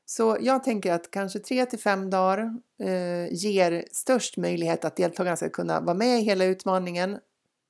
Så 0.06 0.38
jag 0.40 0.64
tänker 0.64 0.94
att 0.94 1.12
kanske 1.12 1.40
3 1.40 1.66
till 1.66 1.80
5 1.80 2.10
dagar 2.10 2.54
eh, 2.80 3.34
ger 3.34 3.86
störst 3.92 4.38
möjlighet 4.38 4.86
att 4.86 4.96
deltagarna 4.96 5.36
ska 5.36 5.50
kunna 5.50 5.80
vara 5.80 5.98
med 5.98 6.20
i 6.20 6.22
hela 6.22 6.46
utmaningen. 6.46 7.18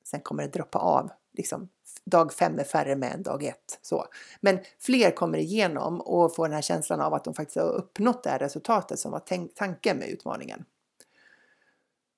Sen 0.06 0.20
kommer 0.20 0.44
det 0.44 0.50
droppa 0.50 0.80
av 0.80 1.12
liksom 1.34 1.70
dag 2.06 2.34
fem 2.34 2.60
är 2.60 2.64
färre 2.64 2.96
med 2.96 3.14
än 3.14 3.24
dag 3.24 3.44
ett. 3.44 3.80
Så. 3.82 4.06
Men 4.42 4.60
fler 4.80 5.12
kommer 5.12 5.38
igenom 5.38 6.02
och 6.02 6.36
får 6.36 6.48
den 6.48 6.56
här 6.56 6.62
känslan 6.62 7.02
av 7.02 7.14
att 7.14 7.24
de 7.24 7.34
faktiskt 7.34 7.58
har 7.58 7.70
uppnått 7.70 8.24
det 8.24 8.30
här 8.30 8.40
resultatet 8.40 9.00
som 9.00 9.12
var 9.12 9.22
tanken 9.56 9.98
med 9.98 10.10
utmaningen. 10.10 10.66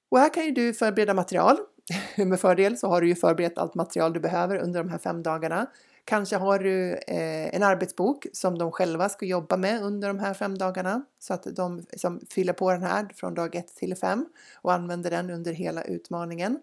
Och 0.09 0.19
här 0.19 0.33
kan 0.33 0.45
ju 0.45 0.51
du 0.51 0.73
förbereda 0.73 1.13
material. 1.13 1.57
med 2.15 2.39
fördel 2.39 2.77
så 2.77 2.87
har 2.87 3.01
du 3.01 3.07
ju 3.07 3.15
förberett 3.15 3.57
allt 3.57 3.75
material 3.75 4.13
du 4.13 4.19
behöver 4.19 4.57
under 4.57 4.83
de 4.83 4.89
här 4.89 4.97
fem 4.97 5.23
dagarna. 5.23 5.67
Kanske 6.07 6.35
har 6.35 6.59
du 6.59 6.93
eh, 6.93 7.55
en 7.55 7.63
arbetsbok 7.63 8.27
som 8.33 8.57
de 8.57 8.71
själva 8.71 9.09
ska 9.09 9.25
jobba 9.25 9.57
med 9.57 9.83
under 9.83 10.07
de 10.07 10.19
här 10.19 10.33
fem 10.33 10.57
dagarna 10.57 11.05
så 11.19 11.33
att 11.33 11.43
de 11.43 11.85
som 11.97 12.19
fyller 12.29 12.53
på 12.53 12.71
den 12.71 12.83
här 12.83 13.07
från 13.15 13.33
dag 13.33 13.55
1 13.55 13.75
till 13.75 13.95
5 13.95 14.25
och 14.55 14.73
använder 14.73 15.11
den 15.11 15.29
under 15.29 15.53
hela 15.53 15.83
utmaningen. 15.83 16.59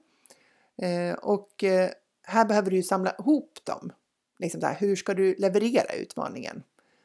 Eh, 0.77 1.15
och 1.15 1.65
eh, 1.65 1.91
här 2.23 2.45
behöver 2.45 2.71
du 2.71 2.83
samla 2.83 3.15
ihop 3.19 3.59
dem. 3.65 3.93
Liksom 4.39 4.61
där, 4.61 4.77
hur 4.79 4.97
ska 4.97 5.15
du 5.15 5.35
leverera 5.35 5.93
utmaningen? 5.95 6.63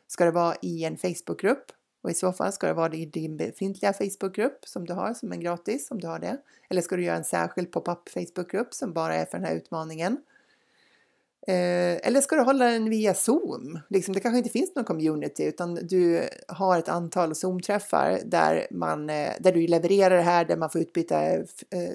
Ska 0.08 0.26
det 0.26 0.32
vara 0.32 0.56
i 0.62 0.84
en 0.84 0.98
Facebookgrupp? 0.98 1.72
Och 2.02 2.12
i 2.12 2.14
så 2.14 2.34
fall 2.34 2.54
ska 2.54 2.68
det 2.68 2.74
vara 2.74 2.94
i 2.94 3.06
din 3.06 3.38
befintliga 3.38 3.94
Facebookgrupp 3.94 4.66
som 4.66 4.86
du 4.86 4.94
har 4.94 5.14
som 5.14 5.32
en 5.32 5.40
gratis 5.40 5.92
om 5.92 6.02
du 6.02 6.08
har 6.08 6.20
det. 6.20 6.38
Eller 6.70 6.82
ska 6.82 6.96
du 6.96 7.04
göra 7.04 7.18
en 7.18 7.24
särskild 7.24 7.72
pop-up 7.72 8.10
Facebookgrupp 8.10 8.74
som 8.74 8.94
bara 8.94 9.16
är 9.16 9.26
för 9.26 9.38
den 9.38 9.48
här 9.48 9.56
utmaningen? 9.56 10.18
Eh, 11.50 12.08
eller 12.08 12.22
ska 12.22 12.36
du 12.36 12.42
hålla 12.42 12.66
den 12.66 12.90
via 12.90 13.14
Zoom? 13.14 13.80
Liksom, 13.90 14.14
det 14.14 14.20
kanske 14.20 14.38
inte 14.38 14.50
finns 14.50 14.76
någon 14.76 14.86
community 14.86 15.44
utan 15.44 15.76
du 15.76 16.30
har 16.48 16.80
ett 16.80 16.90
antal 16.90 17.36
Zoom-träffar 17.36 18.20
där, 18.26 18.68
man, 18.72 19.10
eh, 19.10 19.34
där 19.40 19.52
du 19.52 19.68
levererar 19.68 20.16
det 20.16 20.22
här, 20.22 20.46
där 20.46 20.58
man 20.58 20.70
får 20.70 20.82
utbyta, 20.82 21.26
eh, 21.26 21.44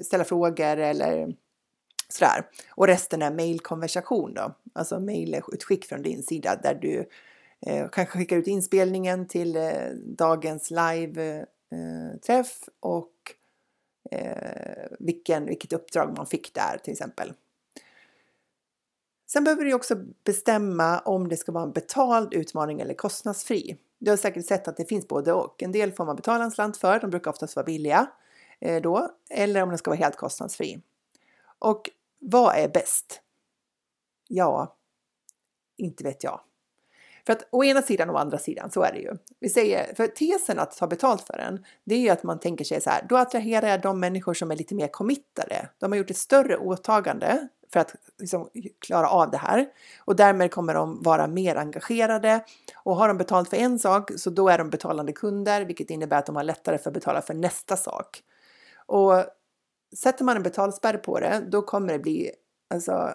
ställa 0.03 0.23
frågor 0.23 0.77
eller 0.77 1.35
Sådär. 2.09 2.45
Och 2.69 2.87
resten 2.87 3.21
är 3.21 3.31
mailkonversation 3.31 4.33
då, 4.33 4.55
alltså 4.73 4.99
mailutskick 4.99 5.85
från 5.85 6.01
din 6.01 6.23
sida 6.23 6.59
där 6.63 6.75
du 6.75 7.09
eh, 7.67 7.89
kanske 7.91 8.17
skickar 8.17 8.37
ut 8.37 8.47
inspelningen 8.47 9.27
till 9.27 9.55
eh, 9.55 9.89
dagens 10.17 10.71
live-träff 10.71 12.63
eh, 12.63 12.69
och 12.79 13.11
eh, 14.11 14.87
vilken, 14.99 15.45
vilket 15.45 15.73
uppdrag 15.73 16.17
man 16.17 16.27
fick 16.27 16.53
där 16.53 16.77
till 16.83 16.91
exempel. 16.91 17.33
Sen 19.35 19.43
behöver 19.43 19.65
du 19.65 19.73
också 19.73 19.95
bestämma 20.23 20.99
om 20.99 21.27
det 21.27 21.37
ska 21.37 21.51
vara 21.51 21.63
en 21.63 21.71
betald 21.71 22.33
utmaning 22.33 22.81
eller 22.81 22.93
kostnadsfri. 22.93 23.77
Du 23.99 24.11
har 24.11 24.17
säkert 24.17 24.45
sett 24.45 24.67
att 24.67 24.77
det 24.77 24.85
finns 24.85 25.07
både 25.07 25.33
och. 25.33 25.63
En 25.63 25.71
del 25.71 25.91
får 25.91 26.05
man 26.05 26.15
betala 26.15 26.43
en 26.43 26.51
slant 26.51 26.77
för, 26.77 26.99
de 26.99 27.09
brukar 27.09 27.31
oftast 27.31 27.55
vara 27.55 27.63
billiga 27.63 28.07
eh, 28.59 28.81
då, 28.81 29.09
eller 29.29 29.63
om 29.63 29.69
den 29.69 29.77
ska 29.77 29.91
vara 29.91 29.97
helt 29.97 30.15
kostnadsfri. 30.15 30.81
Och 31.59 31.89
vad 32.19 32.55
är 32.55 32.69
bäst? 32.69 33.21
Ja, 34.27 34.75
inte 35.77 36.03
vet 36.03 36.23
jag. 36.23 36.41
För 37.25 37.33
att 37.33 37.47
å 37.51 37.63
ena 37.63 37.81
sidan 37.81 38.09
och 38.09 38.15
å 38.15 38.19
andra 38.19 38.37
sidan, 38.37 38.71
så 38.71 38.81
är 38.81 38.93
det 38.93 38.99
ju. 38.99 39.17
Vi 39.39 39.49
säger, 39.49 39.95
för 39.95 40.07
tesen 40.07 40.59
att 40.59 40.77
ta 40.77 40.87
betalt 40.87 41.21
för 41.21 41.37
den, 41.37 41.65
det 41.83 41.95
är 41.95 41.99
ju 41.99 42.09
att 42.09 42.23
man 42.23 42.39
tänker 42.39 42.65
sig 42.65 42.81
så 42.81 42.89
här, 42.89 43.05
då 43.09 43.17
attraherar 43.17 43.67
jag 43.67 43.81
de 43.81 43.99
människor 43.99 44.33
som 44.33 44.51
är 44.51 44.55
lite 44.55 44.75
mer 44.75 44.87
committade. 44.87 45.69
De 45.77 45.91
har 45.91 45.97
gjort 45.97 46.09
ett 46.09 46.17
större 46.17 46.57
åtagande 46.57 47.47
för 47.73 47.79
att 47.79 47.95
liksom 48.17 48.49
klara 48.79 49.09
av 49.09 49.31
det 49.31 49.37
här 49.37 49.65
och 49.99 50.15
därmed 50.15 50.51
kommer 50.51 50.73
de 50.73 51.01
vara 51.01 51.27
mer 51.27 51.55
engagerade 51.55 52.43
och 52.83 52.95
har 52.95 53.07
de 53.07 53.17
betalt 53.17 53.49
för 53.49 53.57
en 53.57 53.79
sak 53.79 54.11
så 54.17 54.29
då 54.29 54.49
är 54.49 54.57
de 54.57 54.69
betalande 54.69 55.11
kunder, 55.11 55.65
vilket 55.65 55.89
innebär 55.89 56.17
att 56.17 56.25
de 56.25 56.35
har 56.35 56.43
lättare 56.43 56.77
för 56.77 56.89
att 56.89 56.93
betala 56.93 57.21
för 57.21 57.33
nästa 57.33 57.77
sak. 57.77 58.23
Och 58.85 59.25
sätter 59.95 60.25
man 60.25 60.37
en 60.37 60.43
betalspärr 60.43 60.97
på 60.97 61.19
det, 61.19 61.43
då 61.47 61.61
kommer 61.61 61.93
det 61.93 61.99
bli, 61.99 62.31
alltså 62.69 63.13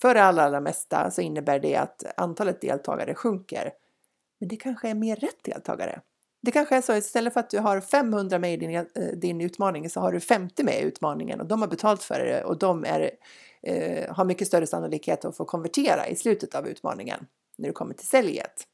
för 0.00 0.14
det 0.14 0.22
allra, 0.22 0.42
allra 0.42 0.60
mesta 0.60 1.10
så 1.10 1.20
innebär 1.20 1.58
det 1.58 1.76
att 1.76 2.04
antalet 2.16 2.60
deltagare 2.60 3.14
sjunker. 3.14 3.72
Men 4.38 4.48
det 4.48 4.56
kanske 4.56 4.88
är 4.88 4.94
mer 4.94 5.16
rätt 5.16 5.44
deltagare. 5.44 6.00
Det 6.46 6.52
kanske 6.52 6.76
är 6.76 6.80
så 6.80 6.94
istället 6.94 7.32
för 7.32 7.40
att 7.40 7.50
du 7.50 7.58
har 7.58 7.80
500 7.80 8.38
med 8.38 8.54
i 8.54 8.56
din, 8.56 8.74
eh, 8.74 8.84
din 9.14 9.40
utmaning 9.40 9.90
så 9.90 10.00
har 10.00 10.12
du 10.12 10.20
50 10.20 10.62
med 10.62 10.80
i 10.80 10.82
utmaningen 10.82 11.40
och 11.40 11.46
de 11.46 11.60
har 11.60 11.68
betalt 11.68 12.02
för 12.02 12.18
det 12.18 12.44
och 12.44 12.58
de 12.58 12.84
är, 12.84 13.10
eh, 13.62 14.14
har 14.14 14.24
mycket 14.24 14.46
större 14.46 14.66
sannolikhet 14.66 15.24
att 15.24 15.36
få 15.36 15.44
konvertera 15.44 16.08
i 16.08 16.16
slutet 16.16 16.54
av 16.54 16.68
utmaningen 16.68 17.26
när 17.58 17.68
du 17.68 17.72
kommer 17.72 17.94
till 17.94 18.06
säljet. 18.06 18.64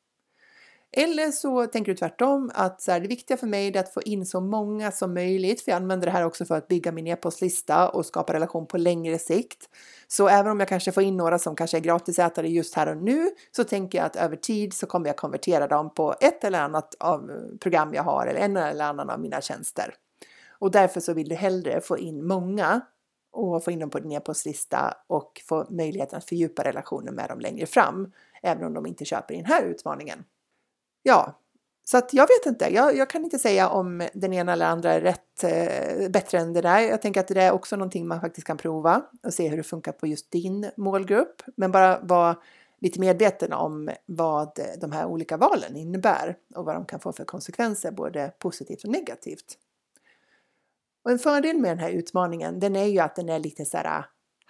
Eller 0.96 1.30
så 1.30 1.66
tänker 1.66 1.92
du 1.92 1.96
tvärtom 1.96 2.50
att 2.54 2.80
så 2.80 2.92
här, 2.92 3.00
det 3.00 3.08
viktiga 3.08 3.36
för 3.36 3.46
mig 3.46 3.68
är 3.68 3.80
att 3.80 3.94
få 3.94 4.02
in 4.02 4.26
så 4.26 4.40
många 4.40 4.90
som 4.90 5.14
möjligt, 5.14 5.60
för 5.60 5.72
jag 5.72 5.76
använder 5.76 6.06
det 6.06 6.12
här 6.12 6.24
också 6.24 6.44
för 6.44 6.56
att 6.56 6.68
bygga 6.68 6.92
min 6.92 7.06
e-postlista 7.06 7.88
och 7.88 8.06
skapa 8.06 8.32
relation 8.32 8.66
på 8.66 8.78
längre 8.78 9.18
sikt. 9.18 9.68
Så 10.08 10.28
även 10.28 10.52
om 10.52 10.60
jag 10.60 10.68
kanske 10.68 10.92
får 10.92 11.02
in 11.02 11.16
några 11.16 11.38
som 11.38 11.56
kanske 11.56 11.76
är 11.76 11.80
gratisätare 11.80 12.48
just 12.48 12.74
här 12.74 12.88
och 12.88 12.96
nu 12.96 13.30
så 13.56 13.64
tänker 13.64 13.98
jag 13.98 14.06
att 14.06 14.16
över 14.16 14.36
tid 14.36 14.74
så 14.74 14.86
kommer 14.86 15.06
jag 15.06 15.16
konvertera 15.16 15.66
dem 15.66 15.94
på 15.94 16.14
ett 16.20 16.44
eller 16.44 16.60
annat 16.60 16.94
av 16.98 17.30
eh, 17.30 17.58
program 17.60 17.94
jag 17.94 18.02
har 18.02 18.26
eller 18.26 18.40
en 18.40 18.56
eller 18.56 18.84
annan 18.84 19.10
av 19.10 19.20
mina 19.20 19.40
tjänster. 19.40 19.94
Och 20.58 20.70
därför 20.70 21.00
så 21.00 21.14
vill 21.14 21.28
du 21.28 21.34
hellre 21.34 21.80
få 21.80 21.98
in 21.98 22.26
många 22.26 22.80
och 23.32 23.64
få 23.64 23.70
in 23.70 23.78
dem 23.78 23.90
på 23.90 23.98
din 23.98 24.12
e-postlista 24.12 24.94
och 25.06 25.42
få 25.48 25.66
möjligheten 25.70 26.18
att 26.18 26.28
fördjupa 26.28 26.64
relationen 26.64 27.14
med 27.14 27.28
dem 27.28 27.40
längre 27.40 27.66
fram, 27.66 28.12
även 28.42 28.64
om 28.64 28.74
de 28.74 28.86
inte 28.86 29.04
köper 29.04 29.34
i 29.34 29.36
den 29.36 29.46
här 29.46 29.62
utmaningen. 29.62 30.24
Ja, 31.02 31.38
Så 31.84 31.98
att 31.98 32.14
jag 32.14 32.22
vet 32.22 32.46
inte, 32.46 32.74
jag, 32.74 32.96
jag, 32.96 33.10
kan 33.10 33.24
inte 33.24 33.38
säga 33.38 33.68
om 33.68 34.08
den 34.14 34.32
ena 34.32 34.52
eller 34.52 34.66
andra 34.66 34.92
är 34.92 35.00
rätt, 35.00 35.44
eh, 35.44 36.10
bättre 36.10 36.38
än 36.38 36.52
det 36.52 36.60
där. 36.60 36.80
Jag 36.80 37.02
tänker 37.02 37.20
att 37.20 37.28
det 37.28 37.42
är 37.42 37.52
också 37.52 37.76
någonting 37.76 38.08
man 38.08 38.20
faktiskt 38.20 38.46
kan 38.46 38.56
prova 38.56 39.02
och 39.22 39.34
se 39.34 39.48
hur 39.48 39.56
det 39.56 39.62
funkar 39.62 39.92
på 39.92 40.06
just 40.06 40.30
din 40.30 40.70
målgrupp. 40.76 41.42
Men 41.56 41.72
bara 41.72 42.00
vara 42.00 42.36
lite 42.80 43.00
medveten 43.00 43.52
om 43.52 43.90
vad 44.06 44.58
de 44.80 44.92
här 44.92 45.06
olika 45.06 45.36
valen 45.36 45.76
innebär 45.76 46.36
och 46.54 46.64
vad 46.64 46.74
de 46.74 46.84
kan 46.84 47.00
få 47.00 47.12
för 47.12 47.24
konsekvenser, 47.24 47.90
både 47.90 48.32
positivt 48.38 48.84
och 48.84 48.90
negativt. 48.90 49.58
Och 51.04 51.10
en 51.10 51.18
fördel 51.18 51.58
med 51.58 51.70
den 51.70 51.78
här 51.78 51.90
utmaningen, 51.90 52.60
den 52.60 52.76
är 52.76 52.84
ju 52.84 52.98
att 52.98 53.16
den 53.16 53.28
är 53.28 53.38
lite 53.38 53.64
så 53.64 53.76
här 53.76 54.04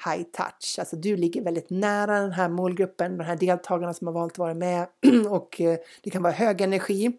high 0.04 0.22
touch. 0.22 0.78
Alltså 0.78 0.96
du 0.96 1.16
ligger 1.16 1.42
väldigt 1.42 1.70
nära 1.70 2.20
den 2.20 2.32
här 2.32 2.48
målgruppen, 2.48 3.18
de 3.18 3.24
här 3.24 3.36
deltagarna 3.36 3.94
som 3.94 4.06
har 4.06 4.14
valt 4.14 4.32
att 4.32 4.38
vara 4.38 4.54
med 4.54 4.86
och 5.28 5.60
eh, 5.60 5.78
det 6.02 6.10
kan 6.10 6.22
vara 6.22 6.32
hög 6.32 6.60
energi 6.60 7.12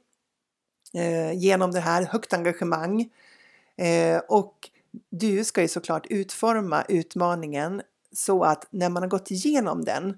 eh, 0.94 1.34
genom 1.34 1.72
det 1.72 1.80
här, 1.80 2.04
högt 2.04 2.34
engagemang. 2.34 3.10
Eh, 3.78 4.22
och 4.28 4.70
du 5.10 5.44
ska 5.44 5.62
ju 5.62 5.68
såklart 5.68 6.08
utforma 6.10 6.84
utmaningen 6.90 7.82
så 8.12 8.44
att 8.44 8.68
när 8.70 8.90
man 8.90 9.04
har 9.04 9.10
gått 9.10 9.32
igenom 9.32 9.86
den, 9.86 10.18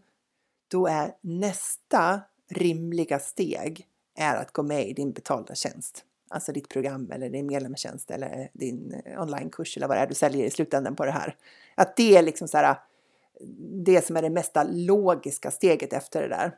då 0.67 0.88
är 0.88 1.12
nästa 1.21 2.21
rimliga 2.49 3.19
steg 3.19 3.88
är 4.15 4.36
att 4.36 4.51
gå 4.51 4.63
med 4.63 4.89
i 4.89 4.93
din 4.93 5.12
betalda 5.12 5.56
tjänst. 5.56 6.06
Alltså 6.30 6.52
ditt 6.52 6.70
program 6.70 7.12
eller 7.12 7.30
din 7.30 7.48
medlemstjänst 7.48 8.12
eller 8.12 8.40
eh, 8.40 8.48
din 8.54 9.02
eh, 9.06 9.22
onlinekurs 9.22 9.78
eller 9.78 9.88
vad 9.88 9.98
det 9.98 10.02
är 10.02 10.08
du 10.08 10.14
säljer 10.14 10.46
i 10.46 10.50
slutändan 10.50 10.96
på 10.96 11.06
det 11.06 11.12
här. 11.12 11.36
Att 11.76 11.98
det 11.98 12.18
är 12.18 12.22
liksom 12.22 12.48
så 12.48 12.58
här, 12.58 12.78
det 13.86 14.06
som 14.06 14.18
är 14.18 14.22
det 14.22 14.30
mesta 14.30 14.64
logiska 14.64 15.52
steget 15.52 15.94
efter 15.94 16.22
det 16.22 16.28
där. 16.28 16.50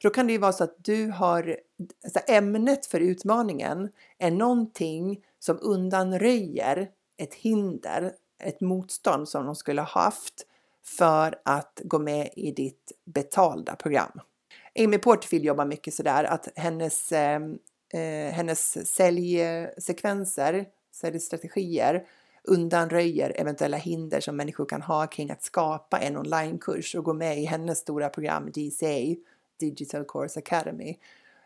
För 0.00 0.08
då 0.08 0.10
kan 0.10 0.26
det 0.26 0.32
ju 0.32 0.38
vara 0.38 0.52
så 0.52 0.64
att 0.64 0.76
du 0.78 1.10
har, 1.10 1.56
alltså 2.04 2.20
ämnet 2.28 2.86
för 2.86 3.00
utmaningen 3.00 3.88
är 4.18 4.30
någonting 4.30 5.24
som 5.38 5.58
undanröjer 5.62 6.90
ett 7.16 7.34
hinder, 7.34 8.12
ett 8.38 8.60
motstånd 8.60 9.28
som 9.28 9.46
de 9.46 9.54
skulle 9.54 9.80
ha 9.80 10.02
haft 10.02 10.46
för 10.84 11.40
att 11.44 11.80
gå 11.84 11.98
med 11.98 12.28
i 12.36 12.50
ditt 12.50 12.92
betalda 13.04 13.76
program. 13.76 14.20
Amy 14.78 14.98
Porterfield 14.98 15.44
jobbar 15.44 15.64
mycket 15.64 15.94
sådär 15.94 16.24
att 16.24 16.48
hennes, 16.56 17.12
eh, 17.12 17.40
eh 17.94 18.32
hennes 18.32 18.88
säljsekvenser, 18.94 20.66
säljstrategier 20.92 22.06
undanröjer 22.46 23.32
eventuella 23.36 23.76
hinder 23.76 24.20
som 24.20 24.36
människor 24.36 24.66
kan 24.66 24.82
ha 24.82 25.06
kring 25.06 25.30
att 25.30 25.42
skapa 25.42 25.98
en 25.98 26.16
onlinekurs 26.16 26.94
och 26.94 27.04
gå 27.04 27.12
med 27.12 27.38
i 27.38 27.44
hennes 27.44 27.78
stora 27.78 28.08
program 28.08 28.50
DCA, 28.50 29.16
Digital 29.60 30.04
Course 30.04 30.38
Academy. 30.38 30.96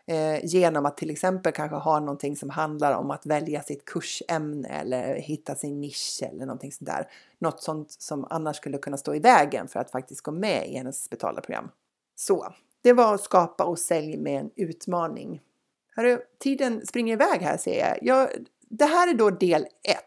Eh, 0.05 0.45
genom 0.45 0.85
att 0.85 0.97
till 0.97 1.09
exempel 1.09 1.53
kanske 1.53 1.75
ha 1.75 1.99
någonting 1.99 2.35
som 2.35 2.49
handlar 2.49 2.93
om 2.93 3.11
att 3.11 3.25
välja 3.25 3.61
sitt 3.61 3.85
kursämne 3.85 4.67
eller 4.67 5.15
hitta 5.15 5.55
sin 5.55 5.81
nisch 5.81 6.19
eller 6.21 6.45
någonting 6.45 6.71
sånt 6.71 6.89
där. 6.89 7.07
Något 7.39 7.63
sånt 7.63 7.91
som 7.91 8.27
annars 8.29 8.57
skulle 8.57 8.77
kunna 8.77 8.97
stå 8.97 9.15
i 9.15 9.19
vägen 9.19 9.67
för 9.67 9.79
att 9.79 9.91
faktiskt 9.91 10.21
gå 10.21 10.31
med 10.31 10.69
i 10.69 10.77
hennes 10.77 11.09
betalda 11.09 11.41
program. 11.41 11.69
Så, 12.15 12.53
det 12.81 12.93
var 12.93 13.13
att 13.13 13.21
skapa 13.21 13.63
och 13.63 13.79
sälja 13.79 14.19
med 14.19 14.39
en 14.39 14.51
utmaning. 14.55 15.41
Hörru, 15.95 16.19
tiden 16.39 16.85
springer 16.85 17.13
iväg 17.13 17.41
här 17.41 17.57
ser 17.57 17.79
jag. 17.79 17.97
jag 18.01 18.29
det 18.73 18.85
här 18.85 19.07
är 19.07 19.13
då 19.13 19.29
del 19.29 19.65
1. 19.83 19.97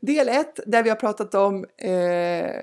del 0.00 0.28
1 0.28 0.60
där 0.66 0.82
vi 0.82 0.88
har 0.88 0.96
pratat 0.96 1.34
om 1.34 1.64
eh, 1.64 2.54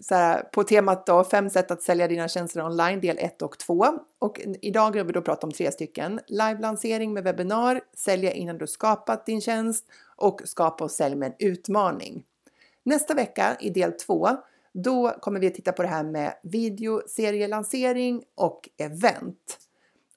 såhär, 0.00 0.42
på 0.52 0.64
temat 0.64 1.06
då, 1.06 1.24
fem 1.24 1.50
sätt 1.50 1.70
att 1.70 1.82
sälja 1.82 2.08
dina 2.08 2.28
tjänster 2.28 2.64
online, 2.64 3.00
del 3.00 3.18
1 3.18 3.42
och 3.42 3.58
2. 3.58 3.86
Och 4.18 4.40
idag 4.62 4.96
har 4.96 5.04
vi 5.04 5.12
då 5.12 5.22
pratat 5.22 5.44
om 5.44 5.52
tre 5.52 5.72
stycken. 5.72 6.20
Live-lansering 6.26 7.12
med 7.12 7.24
webbinar, 7.24 7.80
sälja 7.96 8.32
innan 8.32 8.58
du 8.58 8.66
skapat 8.66 9.26
din 9.26 9.40
tjänst 9.40 9.86
och 10.16 10.42
skapa 10.44 10.84
och 10.84 10.90
sälj 10.90 11.16
med 11.16 11.26
en 11.26 11.48
utmaning. 11.48 12.22
Nästa 12.82 13.14
vecka 13.14 13.56
i 13.60 13.70
del 13.70 13.92
2 13.92 14.28
då 14.72 15.10
kommer 15.20 15.40
vi 15.40 15.46
att 15.46 15.54
titta 15.54 15.72
på 15.72 15.82
det 15.82 15.88
här 15.88 16.04
med 16.04 16.34
videoserielansering 16.42 18.22
och 18.34 18.68
event. 18.78 19.58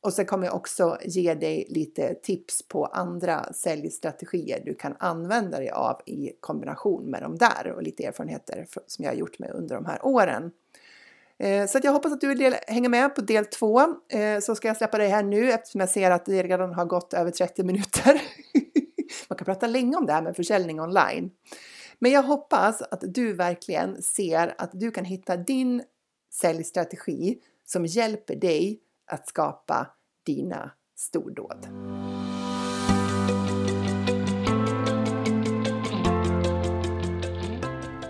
Och 0.03 0.13
sen 0.13 0.25
kommer 0.25 0.45
jag 0.45 0.55
också 0.55 0.97
ge 1.05 1.33
dig 1.33 1.65
lite 1.69 2.13
tips 2.13 2.67
på 2.67 2.85
andra 2.85 3.53
säljstrategier 3.53 4.61
du 4.65 4.75
kan 4.75 4.95
använda 4.99 5.57
dig 5.57 5.69
av 5.69 6.01
i 6.05 6.31
kombination 6.39 7.03
med 7.05 7.21
de 7.21 7.37
där 7.37 7.73
och 7.75 7.83
lite 7.83 8.05
erfarenheter 8.05 8.67
som 8.87 9.03
jag 9.03 9.11
har 9.11 9.15
gjort 9.15 9.39
med 9.39 9.51
under 9.51 9.75
de 9.75 9.85
här 9.85 10.05
åren. 10.05 10.51
Eh, 11.37 11.67
så 11.67 11.79
jag 11.83 11.91
hoppas 11.91 12.13
att 12.13 12.21
du 12.21 12.27
vill 12.27 12.55
hänga 12.67 12.89
med 12.89 13.15
på 13.15 13.21
del 13.21 13.45
två. 13.45 13.81
Eh, 14.09 14.39
så 14.41 14.55
ska 14.55 14.67
jag 14.67 14.77
släppa 14.77 14.97
dig 14.97 15.09
här 15.09 15.23
nu 15.23 15.51
eftersom 15.51 15.79
jag 15.79 15.89
ser 15.89 16.11
att 16.11 16.25
det 16.25 16.43
redan 16.43 16.73
har 16.73 16.85
gått 16.85 17.13
över 17.13 17.31
30 17.31 17.63
minuter. 17.63 18.21
Man 19.29 19.37
kan 19.37 19.45
prata 19.45 19.67
länge 19.67 19.97
om 19.97 20.05
det 20.05 20.13
här 20.13 20.21
med 20.21 20.35
försäljning 20.35 20.81
online. 20.81 21.31
Men 21.99 22.11
jag 22.11 22.23
hoppas 22.23 22.81
att 22.81 23.03
du 23.07 23.33
verkligen 23.33 24.01
ser 24.01 24.55
att 24.57 24.71
du 24.73 24.91
kan 24.91 25.05
hitta 25.05 25.37
din 25.37 25.83
säljstrategi 26.33 27.39
som 27.65 27.85
hjälper 27.85 28.35
dig 28.35 28.79
att 29.11 29.27
skapa 29.27 29.87
dina 30.25 30.71
stordåd. 30.95 31.67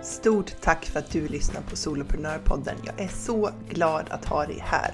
Stort 0.04 0.62
tack 0.62 0.86
för 0.86 1.00
att 1.00 1.12
du 1.12 1.28
lyssnar 1.28 1.62
på 1.62 1.76
Soloprenörpodden. 1.76 2.76
Jag 2.86 3.02
är 3.02 3.08
så 3.08 3.50
glad 3.70 4.06
att 4.10 4.26
ha 4.26 4.46
dig 4.46 4.60
här. 4.62 4.94